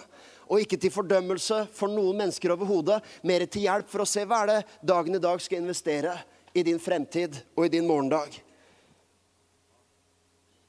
[0.48, 4.40] Og ikke til fordømmelse for noen mennesker overhodet, mer til hjelp for å se hva
[4.46, 6.16] er det dagen i dag skal investere
[6.56, 8.40] i din fremtid og i din morgendag.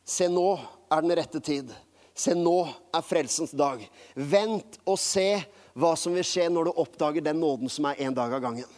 [0.05, 0.59] Se, nå
[0.91, 1.71] er den rette tid.
[2.13, 2.57] Se, nå
[2.93, 3.81] er frelsens dag.
[4.15, 8.15] Vent og se hva som vil skje når du oppdager den nåden som er en
[8.15, 8.69] dag av gangen.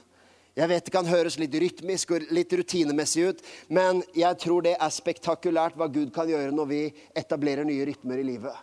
[0.55, 4.77] Jeg vet det kan høres litt rytmisk og litt rutinemessig ut, men jeg tror det
[4.79, 6.79] er spektakulært hva Gud kan gjøre når vi
[7.11, 8.55] etablerer nye rytmer i livet.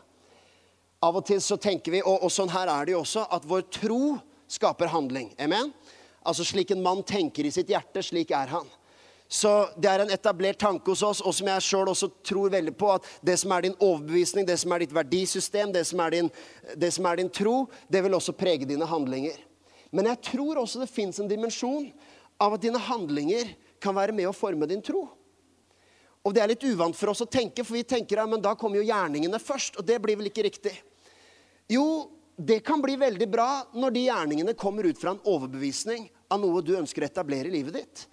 [1.04, 3.44] Av og til så tenker vi, og, og sånn her er det jo også, at
[3.44, 4.00] vår tro
[4.48, 5.34] skaper handling.
[5.42, 5.72] Amen?
[6.24, 8.70] Altså Slik en mann tenker i sitt hjerte, slik er han.
[9.32, 12.74] Så det er en etablert tanke hos oss, og som jeg sjøl også tror veldig
[12.76, 16.12] på, at det som er din overbevisning, det som er ditt verdisystem, det som er
[16.12, 16.28] din,
[16.76, 19.38] det som er din tro, det vil også prege dine handlinger.
[19.88, 21.88] Men jeg tror også det fins en dimensjon
[22.44, 25.06] av at dine handlinger kan være med å forme din tro.
[26.22, 28.82] Og det er litt uvant for oss å tenke, for vi tenker ja, da kommer
[28.82, 29.80] jo gjerningene først.
[29.80, 30.76] Og det blir vel ikke riktig.
[31.72, 32.04] Jo,
[32.36, 36.62] det kan bli veldig bra når de gjerningene kommer ut fra en overbevisning av noe
[36.64, 38.08] du ønsker å etablere i livet ditt.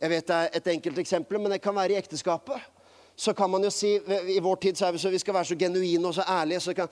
[0.00, 2.68] Jeg vet det er et enkelt eksempel, men det kan være i ekteskapet.
[3.20, 3.98] Så kan man jo si
[4.32, 6.60] I vår tid så er vi så vi skal være så genuine og så ærlige.
[6.60, 6.88] så kan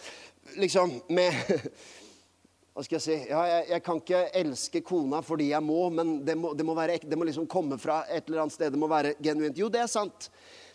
[0.57, 1.33] liksom med
[2.75, 6.21] Hva skal jeg si ja, jeg, jeg, kan ikke elske kona fordi jeg må, men
[6.27, 8.71] det må, det må, være, det må liksom komme fra et eller annet sted.
[8.71, 9.59] Det må være genuint.
[9.59, 10.29] Jo, det er sant.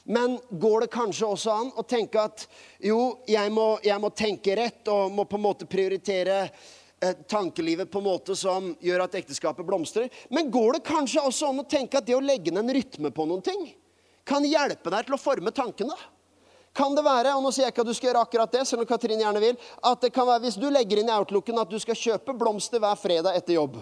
[0.04, 2.44] Men går det kanskje også an å tenke at
[2.84, 6.50] jo, jeg må, jeg må tenke rett og må på en måte prioritere
[7.28, 10.10] tankelivet på en måte som gjør at ekteskapet blomstrer.
[10.30, 13.12] Men går det kanskje også an å tenke at det å legge ned en rytme
[13.14, 13.72] på noen ting
[14.28, 15.96] kan hjelpe deg til å forme tankene?
[16.74, 18.82] Kan det være, og nå sier jeg ikke at du skal gjøre akkurat det, selv
[18.82, 21.70] om Katrin gjerne vil, at det kan være hvis du legger inn i outlooken at
[21.70, 23.78] du skal kjøpe blomster hver fredag etter jobb?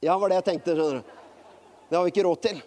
[0.00, 0.76] Ja, var det jeg tenkte.
[0.78, 1.18] skjønner du.
[1.90, 2.62] Det har vi ikke råd til.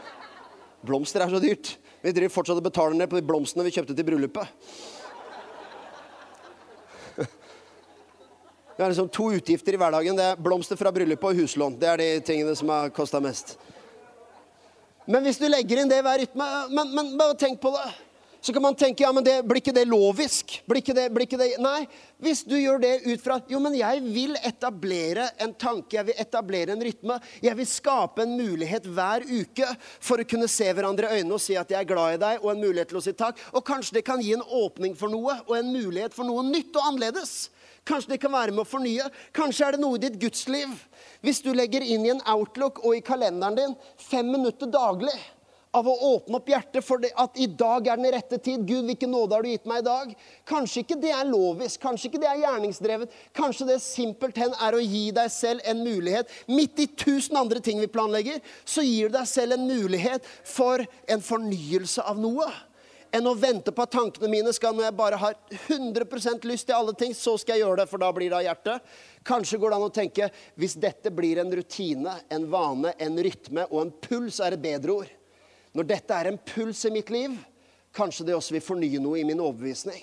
[0.88, 1.74] Blomster er så dyrt.
[2.00, 4.64] Vi driver fortsatt og betaler ned på de blomstene vi kjøpte til bryllupet.
[8.76, 10.16] Vi har liksom to utgifter i hverdagen.
[10.16, 11.78] Det er blomster fra bryllupet og huslån.
[11.80, 13.54] Det er de tingene som har kosta mest.
[15.08, 17.86] Men hvis du legger inn det hver rytme men, men bare tenk på det.
[18.46, 20.52] Så kan man tenke ja, men det, blir ikke det lovisk?
[20.68, 21.86] Blir ikke det, blir ikke det Nei.
[22.22, 26.20] Hvis du gjør det ut fra Jo, men jeg vil etablere en tanke, jeg vil
[26.22, 27.16] etablere en rytme.
[27.42, 31.42] Jeg vil skape en mulighet hver uke for å kunne se hverandre i øynene og
[31.42, 33.40] si at jeg er glad i deg, og en mulighet til å si takk.
[33.56, 36.76] Og kanskje det kan gi en åpning for noe, og en mulighet for noe nytt
[36.76, 37.36] og annerledes.
[37.86, 39.06] Kanskje det kan være med å fornye.
[39.36, 40.74] Kanskje er det noe i ditt gudsliv.
[41.22, 45.14] Hvis du legger inn i en outlook og i kalenderen din fem minutter daglig
[45.76, 48.64] av å åpne opp hjertet for at i dag er den rette tid.
[48.68, 50.12] Gud, hvilken nåde har du gitt meg i dag?
[50.48, 53.18] Kanskje ikke det er lovisk, kanskje ikke det er gjerningsdrevet.
[53.36, 56.32] Kanskje det simpelthen er å gi deg selv en mulighet.
[56.48, 60.84] Midt i tusen andre ting vi planlegger, så gir du deg selv en mulighet for
[61.12, 62.48] en fornyelse av noe
[63.14, 66.76] enn å vente på at tankene mine skal Når jeg bare har 100 lyst til
[66.76, 68.96] alle ting, så skal jeg gjøre det, for da blir det av hjertet.
[69.26, 73.66] Kanskje går det an å tenke hvis dette blir en rutine, en vane, en rytme
[73.70, 75.14] og en puls, er et bedre ord.
[75.76, 77.36] Når dette er en puls i mitt liv,
[77.96, 80.02] kanskje det også vil fornye noe i min overbevisning.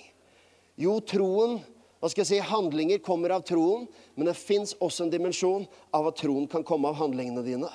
[0.78, 1.60] Jo, troen
[2.04, 5.62] hva skal jeg si, Handlinger kommer av troen, men det fins også en dimensjon
[5.96, 7.70] av at troen kan komme av handlingene dine.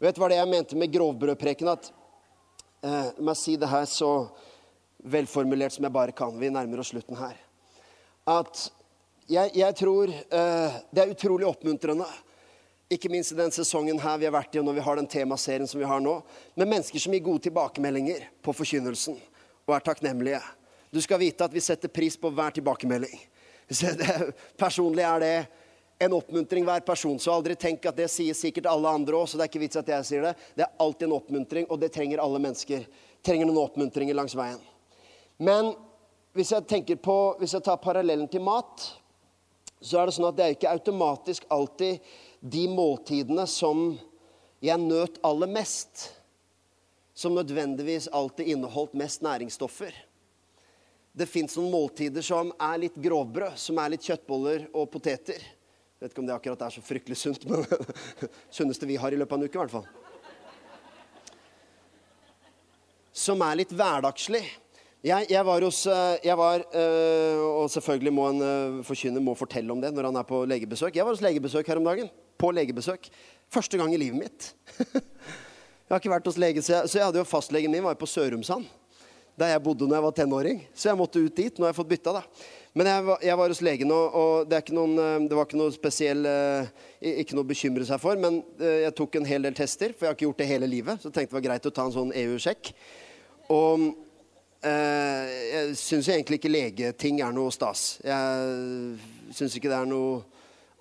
[0.00, 1.68] Vet du hva det jeg mente med grovbrødpreken?
[1.68, 1.90] At
[2.80, 4.30] eh, La meg si det her så
[5.04, 6.34] velformulert som jeg bare kan.
[6.38, 7.38] Vi nærmer oss slutten her.
[8.28, 8.66] At
[9.30, 12.06] jeg, jeg tror uh, det er utrolig oppmuntrende,
[12.90, 15.10] ikke minst i den sesongen her vi har vært i, og når vi har den
[15.10, 16.16] temaserien som vi har nå,
[16.58, 19.14] med mennesker som gir gode tilbakemeldinger på forkynnelsen
[19.68, 20.40] og er takknemlige.
[20.90, 23.14] Du skal vite at vi setter pris på hver tilbakemelding.
[24.62, 25.34] Personlig er det
[26.02, 27.18] en oppmuntring hver person.
[27.22, 29.94] Så aldri tenk at det sier sikkert alle andre òg, det er ikke vits at
[29.94, 30.34] jeg sier det.
[30.56, 32.86] Det er alltid en oppmuntring, og det trenger alle mennesker.
[33.22, 34.58] Trenger noen oppmuntringer langs veien.
[35.40, 35.72] Men
[36.36, 38.84] hvis jeg tenker på, hvis jeg tar parallellen til mat,
[39.80, 42.04] så er det sånn at det er ikke automatisk alltid
[42.40, 43.94] de måltidene som
[44.60, 46.10] jeg nøt aller mest,
[47.16, 49.96] som nødvendigvis alltid inneholdt mest næringsstoffer.
[51.12, 55.40] Det fins noen måltider som er litt grovbrød, som er litt kjøttboller og poteter.
[55.40, 57.64] Jeg vet ikke om det akkurat er så fryktelig sunt, men
[58.56, 59.88] sunneste vi har i løpet av en uke, i hvert fall.
[63.10, 64.44] Som er litt hverdagslig.
[65.00, 69.32] Jeg, jeg, var hos eh, jeg var, øh, Og selvfølgelig må en øh, forkynner må
[69.34, 70.96] fortelle om det når han er på legebesøk.
[70.96, 72.10] Jeg var hos legebesøk her om dagen.
[72.36, 73.08] På legebesøk.
[73.48, 74.50] Første gang i livet mitt.
[74.92, 77.96] jeg har ikke vært hos lege, så jeg, så jeg hadde jo fastlegen min var
[77.96, 78.68] på Sørumsand.
[79.40, 80.60] Der jeg bodde når jeg var tenåring.
[80.74, 81.56] Så jeg måtte ut dit.
[81.56, 82.22] Nå har jeg fått bytta, da.
[82.76, 85.72] Men jeg var, jeg var hos legen, og, og det, noen, det, var ikke noe
[85.74, 86.28] spesiell
[87.00, 88.20] Ikke noe å bekymre seg for.
[88.20, 91.00] Men jeg tok en hel del tester, for jeg har ikke gjort det hele livet.
[91.00, 92.74] Så jeg tenkte det var greit å ta en sånn EU-sjekk.
[93.50, 94.09] Og Eh,
[94.60, 97.94] jeg syns egentlig ikke legeting er noe stas.
[98.04, 100.20] Jeg syns ikke det er noe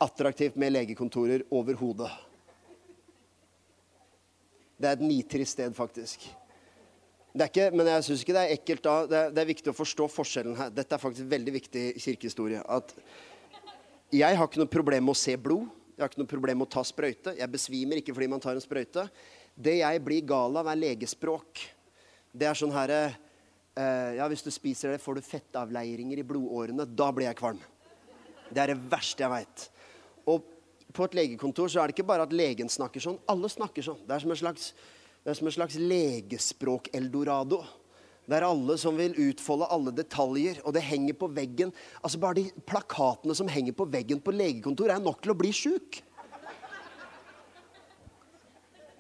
[0.04, 2.10] attraktivt med legekontorer overhodet.
[4.80, 6.24] Det er et nitrist sted, faktisk.
[7.30, 8.94] Det er ikke, men jeg syns ikke det er ekkelt da.
[9.08, 10.72] Det er, det er, viktig å forstå forskjellen her.
[10.74, 12.63] Dette er faktisk veldig viktig kirkehistorie.
[12.63, 12.96] At
[14.15, 15.68] jeg har ikke noe problem med å se blod.
[15.94, 17.36] Jeg har ikke noe problem med å ta sprøyte.
[17.38, 19.04] Jeg besvimer ikke fordi man tar en sprøyte.
[19.54, 21.65] Det jeg blir gal av, er legespråk.
[22.32, 23.02] Det er sånn herre
[23.80, 26.88] ja, hvis du spiser det, får du fettavleiringer i blodårene.
[26.88, 27.60] Da blir jeg kvalm.
[28.50, 29.65] Det er det verste jeg veit.
[30.30, 30.48] Og
[30.94, 33.20] på et legekontor så er det ikke bare at legen snakker sånn.
[33.30, 34.02] Alle snakker sånn.
[34.08, 34.72] Det er som en slags,
[35.56, 37.62] slags legespråk-eldorado.
[38.30, 41.72] Det er alle som vil utfolde alle detaljer, og det henger på veggen.
[42.04, 45.54] Altså Bare de plakatene som henger på veggen på legekontor, er nok til å bli
[45.56, 46.02] sjuk.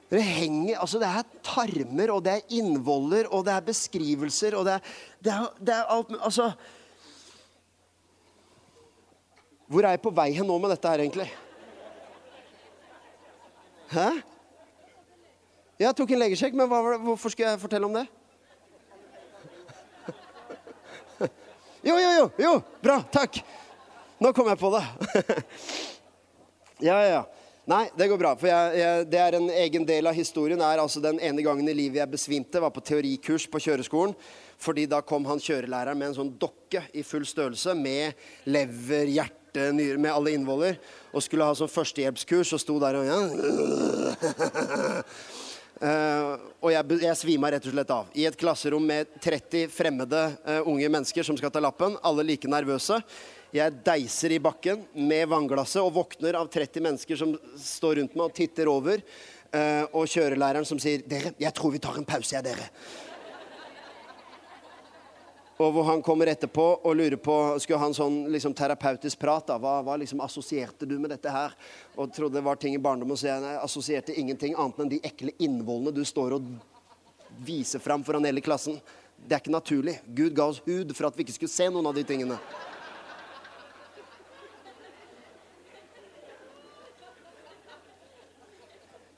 [0.09, 4.65] Det henger, altså det er tarmer, og det er innvoller, og det er beskrivelser, og
[4.65, 4.79] det er,
[5.21, 6.51] det er, det er alt Altså
[9.69, 11.29] Hvor er jeg på vei hen nå med dette her, egentlig?
[13.93, 14.07] Hæ?
[15.79, 18.07] Jeg tok en legesjekk, men hva, hvorfor skal jeg fortelle om det?
[21.85, 22.25] Jo, jo, jo!
[22.43, 22.97] jo, Bra.
[23.13, 23.39] Takk.
[24.19, 24.83] Nå kom jeg på det.
[26.89, 27.21] ja, ja, ja.
[27.69, 28.31] Nei, det går bra.
[28.39, 30.61] For jeg, jeg, det er en egen del av historien.
[30.65, 34.15] er altså Den ene gangen i livet jeg besvimte, var på teorikurs på kjøreskolen.
[34.59, 38.17] Fordi da kom han kjørelæreren med en sånn dokke i full størrelse med
[38.49, 40.79] lever, hjerte nyre, med alle innvoller
[41.13, 43.19] og skulle ha sånn førstehjelpskurs og sto der og ja.
[45.79, 46.33] Uh,
[46.65, 48.09] og jeg, jeg svima rett og slett av.
[48.17, 52.01] I et klasserom med 30 fremmede uh, unge mennesker som skal ta lappen.
[52.01, 52.97] Alle like nervøse.
[53.49, 58.27] Jeg deiser i bakken med vannglasset og våkner av 30 mennesker som står rundt meg
[58.27, 59.01] og titter over.
[59.49, 62.69] Uh, og kjørelæreren som sier 'Dere, jeg tror vi tar en pause, jeg, dere'.
[65.59, 69.47] Og hvor han kommer etterpå og lurer på Skulle ha en sånn liksom, terapeutisk prat.
[69.47, 71.51] da, hva, hva, liksom assosierte du med dette her?
[71.97, 73.17] Og trodde det var ting i barndommen.
[73.17, 76.47] Så jeg assosierte ingenting annet enn de ekle innvollene du står og
[77.43, 78.79] viser fram foran hele klassen.
[79.17, 79.99] Det er ikke naturlig.
[80.05, 82.37] Gud ga oss hud for at vi ikke skulle se noen av de tingene.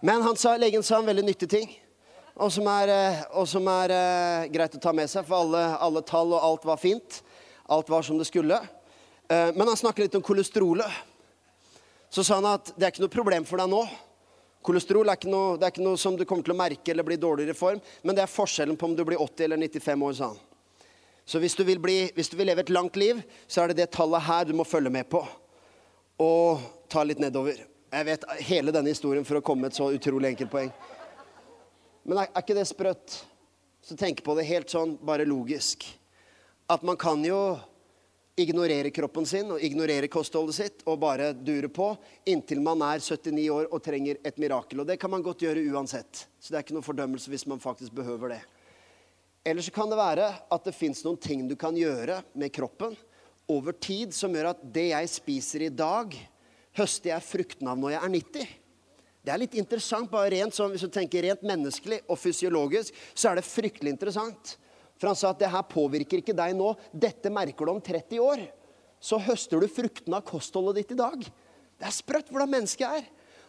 [0.02, 1.72] Men han sa, legen sa en veldig nyttig ting
[2.42, 5.62] og som er, eh, og som er uh, greit å ta med seg, for alle,
[5.84, 7.20] alle, tall og alt var fint.
[7.72, 8.58] Alt var som det skulle.
[9.28, 11.02] Uh, men han snakker litt om kolesterolet.
[12.12, 13.82] Så sa han at det er ikke noe problem for deg nå.
[14.66, 17.18] Kolesterol er ikke, noe, er ikke noe som du kommer til å merke eller bli
[17.18, 20.30] dårligere form, men det er forskjellen på om du blir 80 eller 95 år, sa
[20.30, 20.42] han.
[21.26, 23.90] Så hvis du, bli, hvis du vil leve et langt liv, så er det det
[23.96, 25.24] tallet her du må følge med på.
[26.22, 27.71] Og ta litt nedover.
[27.92, 30.70] Jeg vet hele denne historien for å komme med et så utrolig enkelt poeng.
[32.08, 33.18] Men er, er ikke det sprøtt?
[33.84, 35.84] Så tenk på det helt sånn, bare logisk.
[36.72, 37.58] At man kan jo
[38.40, 41.90] ignorere kroppen sin og ignorere kostholdet sitt og bare dure på
[42.32, 44.82] inntil man er 79 år og trenger et mirakel.
[44.82, 46.26] Og det kan man godt gjøre uansett.
[46.40, 48.42] Så det er ikke noe fordømmelse hvis man faktisk behøver det.
[49.44, 52.96] Eller så kan det være at det fins noen ting du kan gjøre med kroppen
[53.52, 56.14] over tid som gjør at det jeg spiser i dag,
[56.78, 58.58] høster jeg fruktene av når jeg er 90.
[59.22, 63.30] Det er litt interessant, bare rent sånn, Hvis du tenker rent menneskelig og fysiologisk, så
[63.30, 64.56] er det fryktelig interessant.
[64.98, 66.74] For han sa at det her påvirker ikke deg nå.
[66.94, 68.44] Dette merker du om 30 år.
[69.02, 71.22] Så høster du fruktene av kostholdet ditt i dag.
[71.22, 73.08] Det er sprøtt hvordan mennesket er.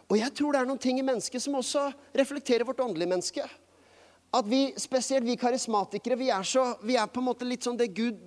[0.09, 3.45] Og jeg tror det er noen ting i mennesket som også reflekterer vårt åndelige menneske.
[4.33, 7.77] At vi, spesielt vi karismatikere, vi er, så, vi er på en måte litt sånn
[7.77, 8.17] det Gud,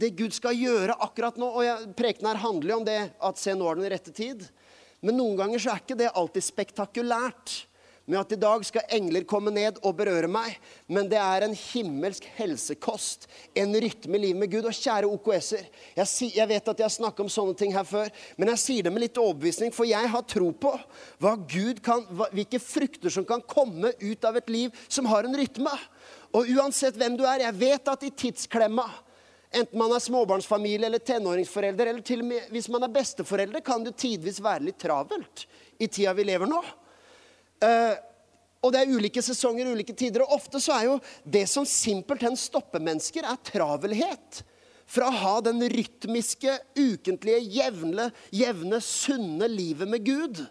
[0.00, 1.48] det Gud skal gjøre akkurat nå.
[1.60, 4.44] Og prekenen her handler jo om det at se, nå er den rette tid.
[5.04, 7.62] Men noen ganger så er ikke det alltid spektakulært.
[8.06, 10.52] Med at i dag skal engler komme ned og berøre meg.
[10.86, 13.26] Men det er en himmelsk helsekost.
[13.58, 14.68] En rytme i livet med Gud.
[14.70, 15.64] Og kjære OKS-er,
[15.96, 18.86] jeg, jeg, vet at jeg har snakket om sånne ting her før, men jeg sier
[18.86, 20.76] det med litt overbevisning, for jeg har tro på
[21.18, 25.26] hva Gud kan, hva, hvilke frukter som kan komme ut av et liv som har
[25.26, 25.74] en rytme.
[26.30, 28.86] Og uansett hvem du er, jeg vet at i tidsklemma
[29.54, 33.84] Enten man er småbarnsfamilie eller tenåringsforelder, eller til og med hvis man er besteforelder, kan
[33.86, 35.46] det tidvis være litt travelt
[35.78, 36.60] i tida vi lever nå.
[37.62, 37.94] Uh,
[38.66, 40.24] og det er ulike sesonger, ulike tider.
[40.24, 44.42] Og ofte så er jo det som simpelthen stopper mennesker, er travelhet.
[44.86, 50.42] Fra å ha den rytmiske, ukentlige, jevne, jevne, sunne livet med Gud.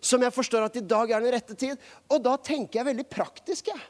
[0.00, 1.76] Som jeg forstår at i dag er den rette tid.
[2.08, 3.86] Og da tenker jeg veldig praktisk, jeg.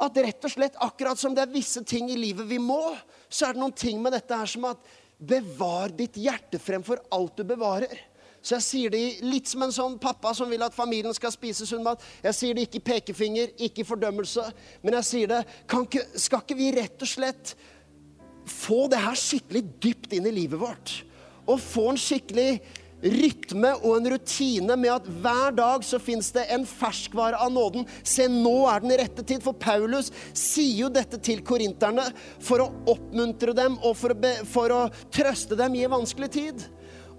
[0.00, 2.80] At rett og slett, akkurat som det er visse ting i livet vi må,
[3.28, 4.80] så er det noen ting med dette her som at
[5.20, 7.98] bevar ditt hjerte fremfor alt du bevarer.
[8.40, 11.66] Så jeg sier det litt som en sånn pappa som vil at familien skal spise
[11.68, 12.00] sunn mat.
[12.24, 14.46] Jeg sier det ikke i pekefinger, ikke i fordømmelse,
[14.80, 17.54] men jeg sier det ikke, Skal ikke vi rett og slett
[18.48, 20.94] få det her skikkelig dypt inn i livet vårt?
[21.44, 22.62] Og få en skikkelig
[23.02, 27.86] rytme og en rutine med at hver dag så fins det en ferskvare av nåden.
[28.02, 29.44] Se, nå er den rette tid.
[29.44, 32.10] For Paulus sier jo dette til korinterne
[32.42, 34.82] for å oppmuntre dem og for å, be, for å
[35.12, 36.66] trøste dem i en vanskelig tid.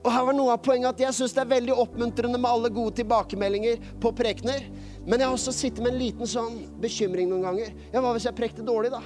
[0.01, 2.71] Og her var noe av poenget at Jeg syns det er veldig oppmuntrende med alle
[2.73, 4.65] gode tilbakemeldinger på prekener.
[5.05, 7.75] Men jeg har også sittet med en liten sånn bekymring noen ganger.
[7.93, 9.01] Ja, hva hvis jeg prekte dårlig, da?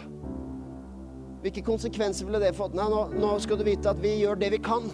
[1.44, 2.74] Hvilke konsekvenser ville det fått?
[2.74, 4.88] Nei, nå, nå skal du vite at vi gjør det vi kan.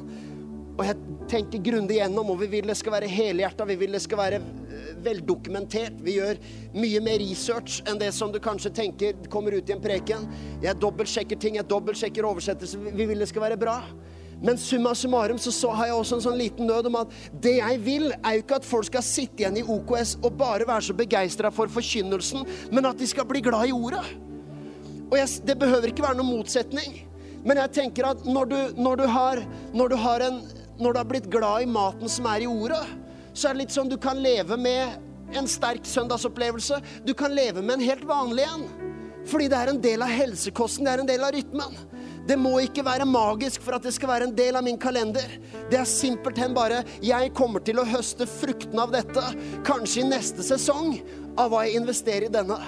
[0.77, 4.01] Og jeg tenker grundig gjennom, og vi vil det skal være helhjerta, vi vil det
[4.03, 5.99] skal være eh, veldokumentert.
[6.03, 6.39] Vi gjør
[6.77, 10.25] mye mer research enn det som du kanskje tenker kommer ut i en preken.
[10.63, 12.89] Jeg dobbeltsjekker ting, jeg dobbeltsjekker oversettelser.
[12.91, 13.81] Vi vil det skal være bra.
[14.41, 17.11] Men summa summarum så, så har jeg også en sånn liten nød om at
[17.43, 20.65] det jeg vil, er jo ikke at folk skal sitte igjen i OKS og bare
[20.65, 24.01] være så begeistra for forkynnelsen, men at de skal bli glad i ordet.
[25.11, 27.03] Og jeg, det behøver ikke være noen motsetning.
[27.45, 29.43] Men jeg tenker at når du, når du, har,
[29.77, 30.41] når du har en
[30.79, 32.83] når du har blitt glad i maten som er i ordet,
[33.33, 36.81] så er det litt sånn du kan leve med en sterk søndagsopplevelse.
[37.07, 38.67] Du kan leve med en helt vanlig en.
[39.29, 41.77] Fordi det er en del av helsekosten, det er en del av rytmen.
[42.27, 45.37] Det må ikke være magisk for at det skal være en del av min kalender.
[45.71, 49.23] Det er simpelthen bare jeg kommer til å høste fruktene av dette,
[49.67, 50.99] kanskje i neste sesong,
[51.39, 52.59] av hva jeg investerer i denne.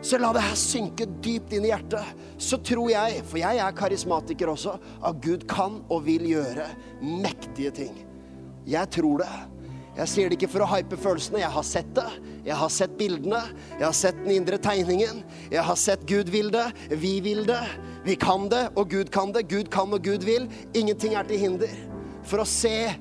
[0.00, 2.16] Så la det her synke dypt inn i hjertet.
[2.40, 6.70] Så tror jeg, for jeg er karismatiker også, at Gud kan og vil gjøre
[7.02, 7.98] mektige ting.
[8.68, 9.32] Jeg tror det.
[9.98, 11.42] Jeg sier det ikke for å hype følelsene.
[11.42, 12.06] Jeg har sett det.
[12.46, 13.42] Jeg har sett bildene.
[13.74, 15.20] Jeg har sett den indre tegningen.
[15.52, 16.70] Jeg har sett Gud vil det.
[17.02, 17.60] Vi vil det.
[18.06, 19.44] Vi kan det, og Gud kan det.
[19.50, 20.48] Gud kan og Gud vil.
[20.72, 21.74] Ingenting er til hinder
[22.24, 22.94] for å se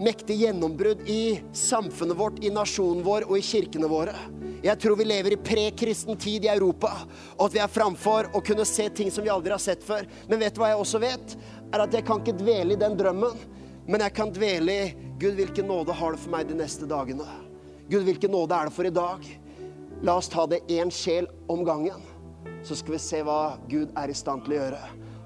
[0.00, 4.14] mektig gjennombrudd i samfunnet vårt, i nasjonen vår og i kirkene våre.
[4.64, 6.90] Jeg tror vi lever i prekristen tid i Europa,
[7.36, 10.08] og at vi er framfor å kunne se ting som vi aldri har sett før.
[10.28, 11.36] Men vet du hva jeg også vet?
[11.70, 13.36] Er at jeg kan ikke dvele i den drømmen,
[13.88, 14.90] men jeg kan dvele i
[15.20, 17.28] Gud, hvilken nåde har du for meg de neste dagene?
[17.90, 19.26] Gud, hvilken nåde er det for i dag?
[20.06, 22.00] La oss ta det én sjel om gangen,
[22.64, 24.80] så skal vi se hva Gud er i stand til å gjøre.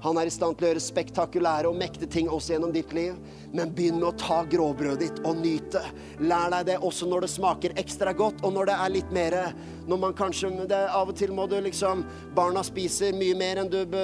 [0.05, 3.15] Han er i stand til å gjøre spektakulære og mektige ting også gjennom ditt liv.
[3.57, 5.81] Men begynn med å ta gråbrødet ditt og nyte.
[6.21, 9.37] Lær deg det også når det smaker ekstra godt, og når det er litt mer
[9.85, 12.03] Når man kanskje det, Av og til må du liksom
[12.35, 14.03] Barna spiser mye mer enn be,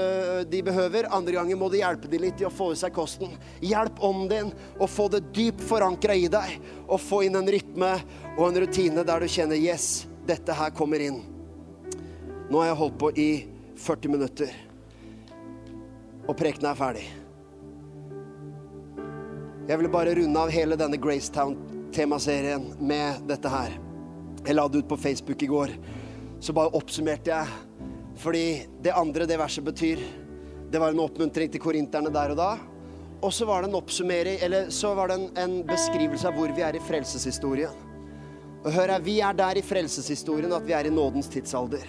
[0.49, 1.09] de behøver.
[1.13, 3.37] Andre ganger må du hjelpe dem litt i å få i seg kosten.
[3.61, 7.93] Hjelp ånden din å få det dypt forankra i deg, og få inn en rytme
[8.37, 11.21] og en rutine der du kjenner Yes, dette her kommer inn.
[12.49, 13.31] Nå har jeg holdt på i
[13.77, 14.70] 40 minutter
[16.27, 17.05] og prekenen er ferdig.
[19.69, 23.77] Jeg ville bare runde av hele denne Gracetown-temaserien med dette her.
[24.41, 25.75] Jeg la det ut på Facebook i går.
[26.41, 27.59] Så bare oppsummerte jeg.
[28.21, 28.45] Fordi
[28.83, 30.01] det andre det verset betyr,
[30.71, 32.49] det var en oppmuntring til korinterne der og da.
[33.21, 36.51] Og så var det en oppsummering, eller så var det en, en beskrivelse av hvor
[36.57, 37.87] vi er i frelseshistorien.
[38.65, 41.85] Og hør her, vi er der i frelseshistorien at vi er i nådens tidsalder.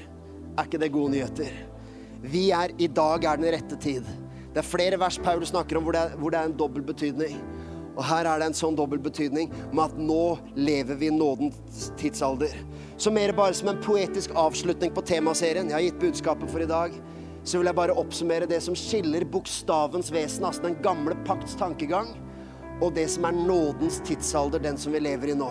[0.52, 1.71] Er ikke det gode nyheter?
[2.22, 4.06] Vi er i dag er den rette tid.
[4.52, 6.84] Det er flere vers Paul snakker om hvor det er, hvor det er en dobbel
[6.86, 7.38] betydning.
[7.92, 11.90] Og her er det en sånn dobbel betydning med at nå lever vi i nådens
[12.00, 12.54] tidsalder.
[12.96, 15.68] Så mer bare som en poetisk avslutning på temaserien.
[15.68, 16.94] Jeg har gitt budskapet for i dag.
[17.44, 22.12] Så vil jeg bare oppsummere det som skiller bokstavens vesen, altså den gamle pakts tankegang,
[22.78, 25.50] og det som er nådens tidsalder, den som vi lever i nå.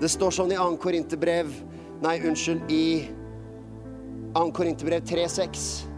[0.00, 0.74] Det står sånn i 2.
[0.82, 1.52] Korinterbrev
[2.00, 3.06] Nei, unnskyld, i
[4.34, 4.46] 2.
[4.56, 5.89] Korinterbrev 3,6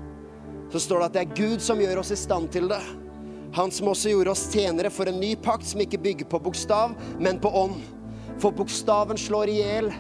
[0.73, 2.81] så står det at det er Gud som gjør oss i stand til det.
[3.53, 6.95] Han som også gjorde oss tjenere for en ny pakt som ikke bygger på bokstav,
[7.21, 7.83] men på ånd.
[8.41, 9.91] For bokstaven slår i hjel,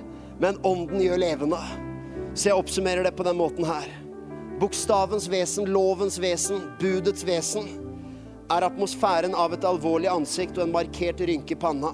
[0.40, 1.60] men ånden gjør levende.
[2.32, 3.90] Så jeg oppsummerer det på den måten her.
[4.60, 7.68] Bokstavens vesen, lovens vesen, budets vesen
[8.52, 11.92] er atmosfæren av et alvorlig ansikt og en markert rynke i panna.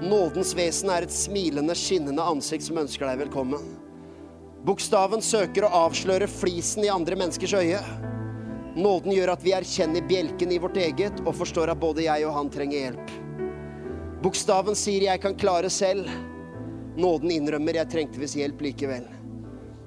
[0.00, 3.85] Nådens vesen er et smilende, skinnende ansikt som ønsker deg velkommen.
[4.66, 7.78] Bokstaven søker å avsløre flisen i andre menneskers øye.
[8.74, 12.34] Nåden gjør at vi erkjenner bjelken i vårt eget og forstår at både jeg og
[12.34, 13.12] han trenger hjelp.
[14.24, 16.10] Bokstaven sier 'jeg kan klare selv'.
[16.96, 19.06] Nåden innrømmer 'jeg trengte visst hjelp likevel'.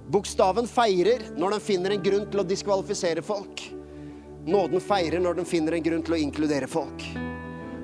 [0.09, 3.61] Bokstaven feirer når den finner en grunn til å diskvalifisere folk.
[4.45, 7.03] Nåden feirer når den finner en grunn til å inkludere folk.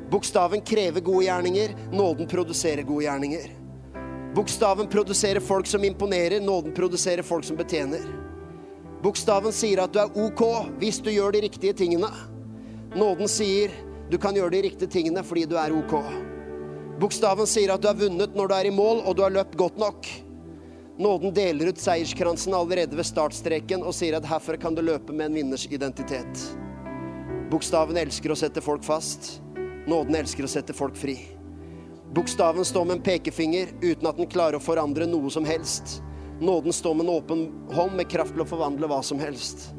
[0.09, 3.64] Bokstaven krever gode gjerninger, nåden produserer gode gjerninger.
[4.35, 8.01] Bokstaven produserer folk som imponerer, nåden produserer folk som betjener.
[9.03, 10.41] Bokstaven sier at du er OK
[10.81, 12.09] hvis du gjør de riktige tingene.
[12.95, 13.71] Nåden sier
[14.11, 15.95] du kan gjøre de riktige tingene fordi du er OK.
[16.99, 19.55] Bokstaven sier at du har vunnet når du er i mål, og du har løpt
[19.59, 20.07] godt nok.
[20.99, 25.29] Nåden deler ut seierskransen allerede ved startstreken og sier at herfra kan du løpe med
[25.29, 26.43] en vinners identitet.
[27.51, 29.37] Bokstaven elsker å sette folk fast.
[29.87, 31.34] Nåden elsker å sette folk fri.
[32.15, 35.97] Bokstaven står med en pekefinger uten at den klarer å forandre noe som helst.
[36.39, 37.41] Nåden står med en åpen
[37.75, 39.73] hånd med kraft til å forvandle hva som helst.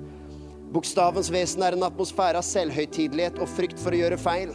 [0.75, 4.53] Bokstavens vesen er en atmosfære av selvhøytidelighet og frykt for å gjøre feil.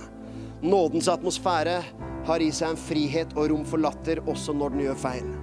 [0.62, 1.80] Nådens atmosfære
[2.30, 5.34] har i seg en frihet og rom for latter også når den gjør feil.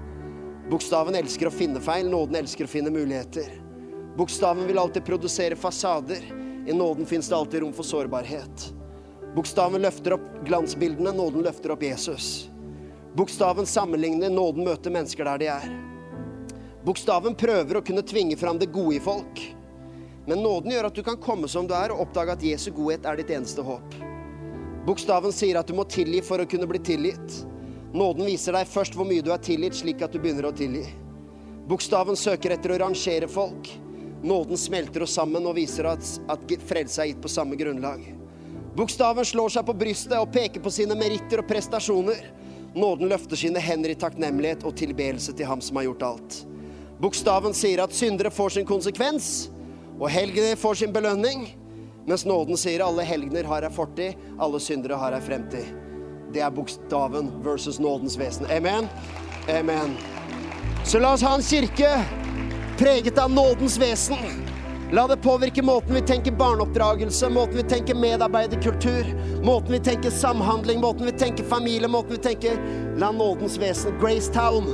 [0.71, 3.51] Bokstaven elsker å finne feil, nåden elsker å finne muligheter.
[4.15, 6.23] Bokstaven vil alltid produsere fasader.
[6.71, 8.78] I nåden fins det alltid rom for sårbarhet.
[9.37, 12.49] Bokstaven løfter opp glansbildene, nåden løfter opp Jesus.
[13.17, 15.69] Bokstaven sammenligner, nåden møter mennesker der de er.
[16.87, 19.43] Bokstaven prøver å kunne tvinge fram det gode i folk.
[20.29, 23.07] Men nåden gjør at du kan komme som du er, og oppdage at Jesu godhet
[23.09, 23.97] er ditt eneste håp.
[24.89, 27.43] Bokstaven sier at du må tilgi for å kunne bli tilgitt.
[27.93, 30.87] Nåden viser deg først hvor mye du er tilgitt, slik at du begynner å tilgi.
[31.69, 33.69] Bokstaven søker etter å rangere folk.
[34.25, 38.18] Nåden smelter oss sammen og viser at, at frelse er gitt på samme grunnlag.
[38.79, 42.21] Bokstaven slår seg på brystet og peker på sine meritter og prestasjoner.
[42.79, 46.37] Nåden løfter sine hender i takknemlighet og tilbedelse til ham som har gjort alt.
[47.03, 49.49] Bokstaven sier at syndere får sin konsekvens,
[49.99, 51.49] og helgener får sin belønning.
[52.07, 55.75] Mens nåden sier alle helgener har ei fortid, alle syndere har ei fremtid.
[56.31, 58.47] Det er bokstaven versus nådens vesen.
[58.47, 58.87] Amen.
[59.51, 59.97] Amen.
[60.87, 61.91] Så la oss ha en kirke
[62.79, 64.48] preget av nådens vesen.
[64.93, 69.05] La det påvirke måten vi tenker barneoppdragelse, måten vi tenker medarbeiderkultur,
[69.45, 72.57] måten vi tenker samhandling, måten vi tenker familie, måten vi tenker
[72.97, 74.65] La nådens vesen, Gracetown,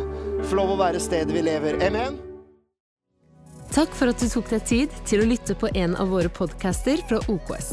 [0.44, 1.80] få lov å være stedet vi lever.
[1.82, 2.20] Amen.
[3.74, 7.02] Takk for at du tok deg tid til å lytte på en av våre podcaster
[7.08, 7.72] fra OKS.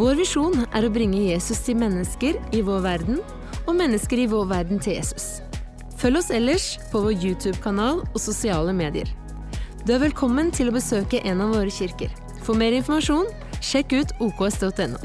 [0.00, 3.20] Vår visjon er å bringe Jesus til mennesker i vår verden,
[3.68, 5.36] og mennesker i vår verden til Jesus.
[6.02, 9.14] Følg oss ellers på vår YouTube-kanal og sosiale medier.
[9.86, 12.10] Du er velkommen til å besøke en av våre kirker.
[12.42, 13.28] For mer informasjon,
[13.62, 14.98] sjekk ut oks.no.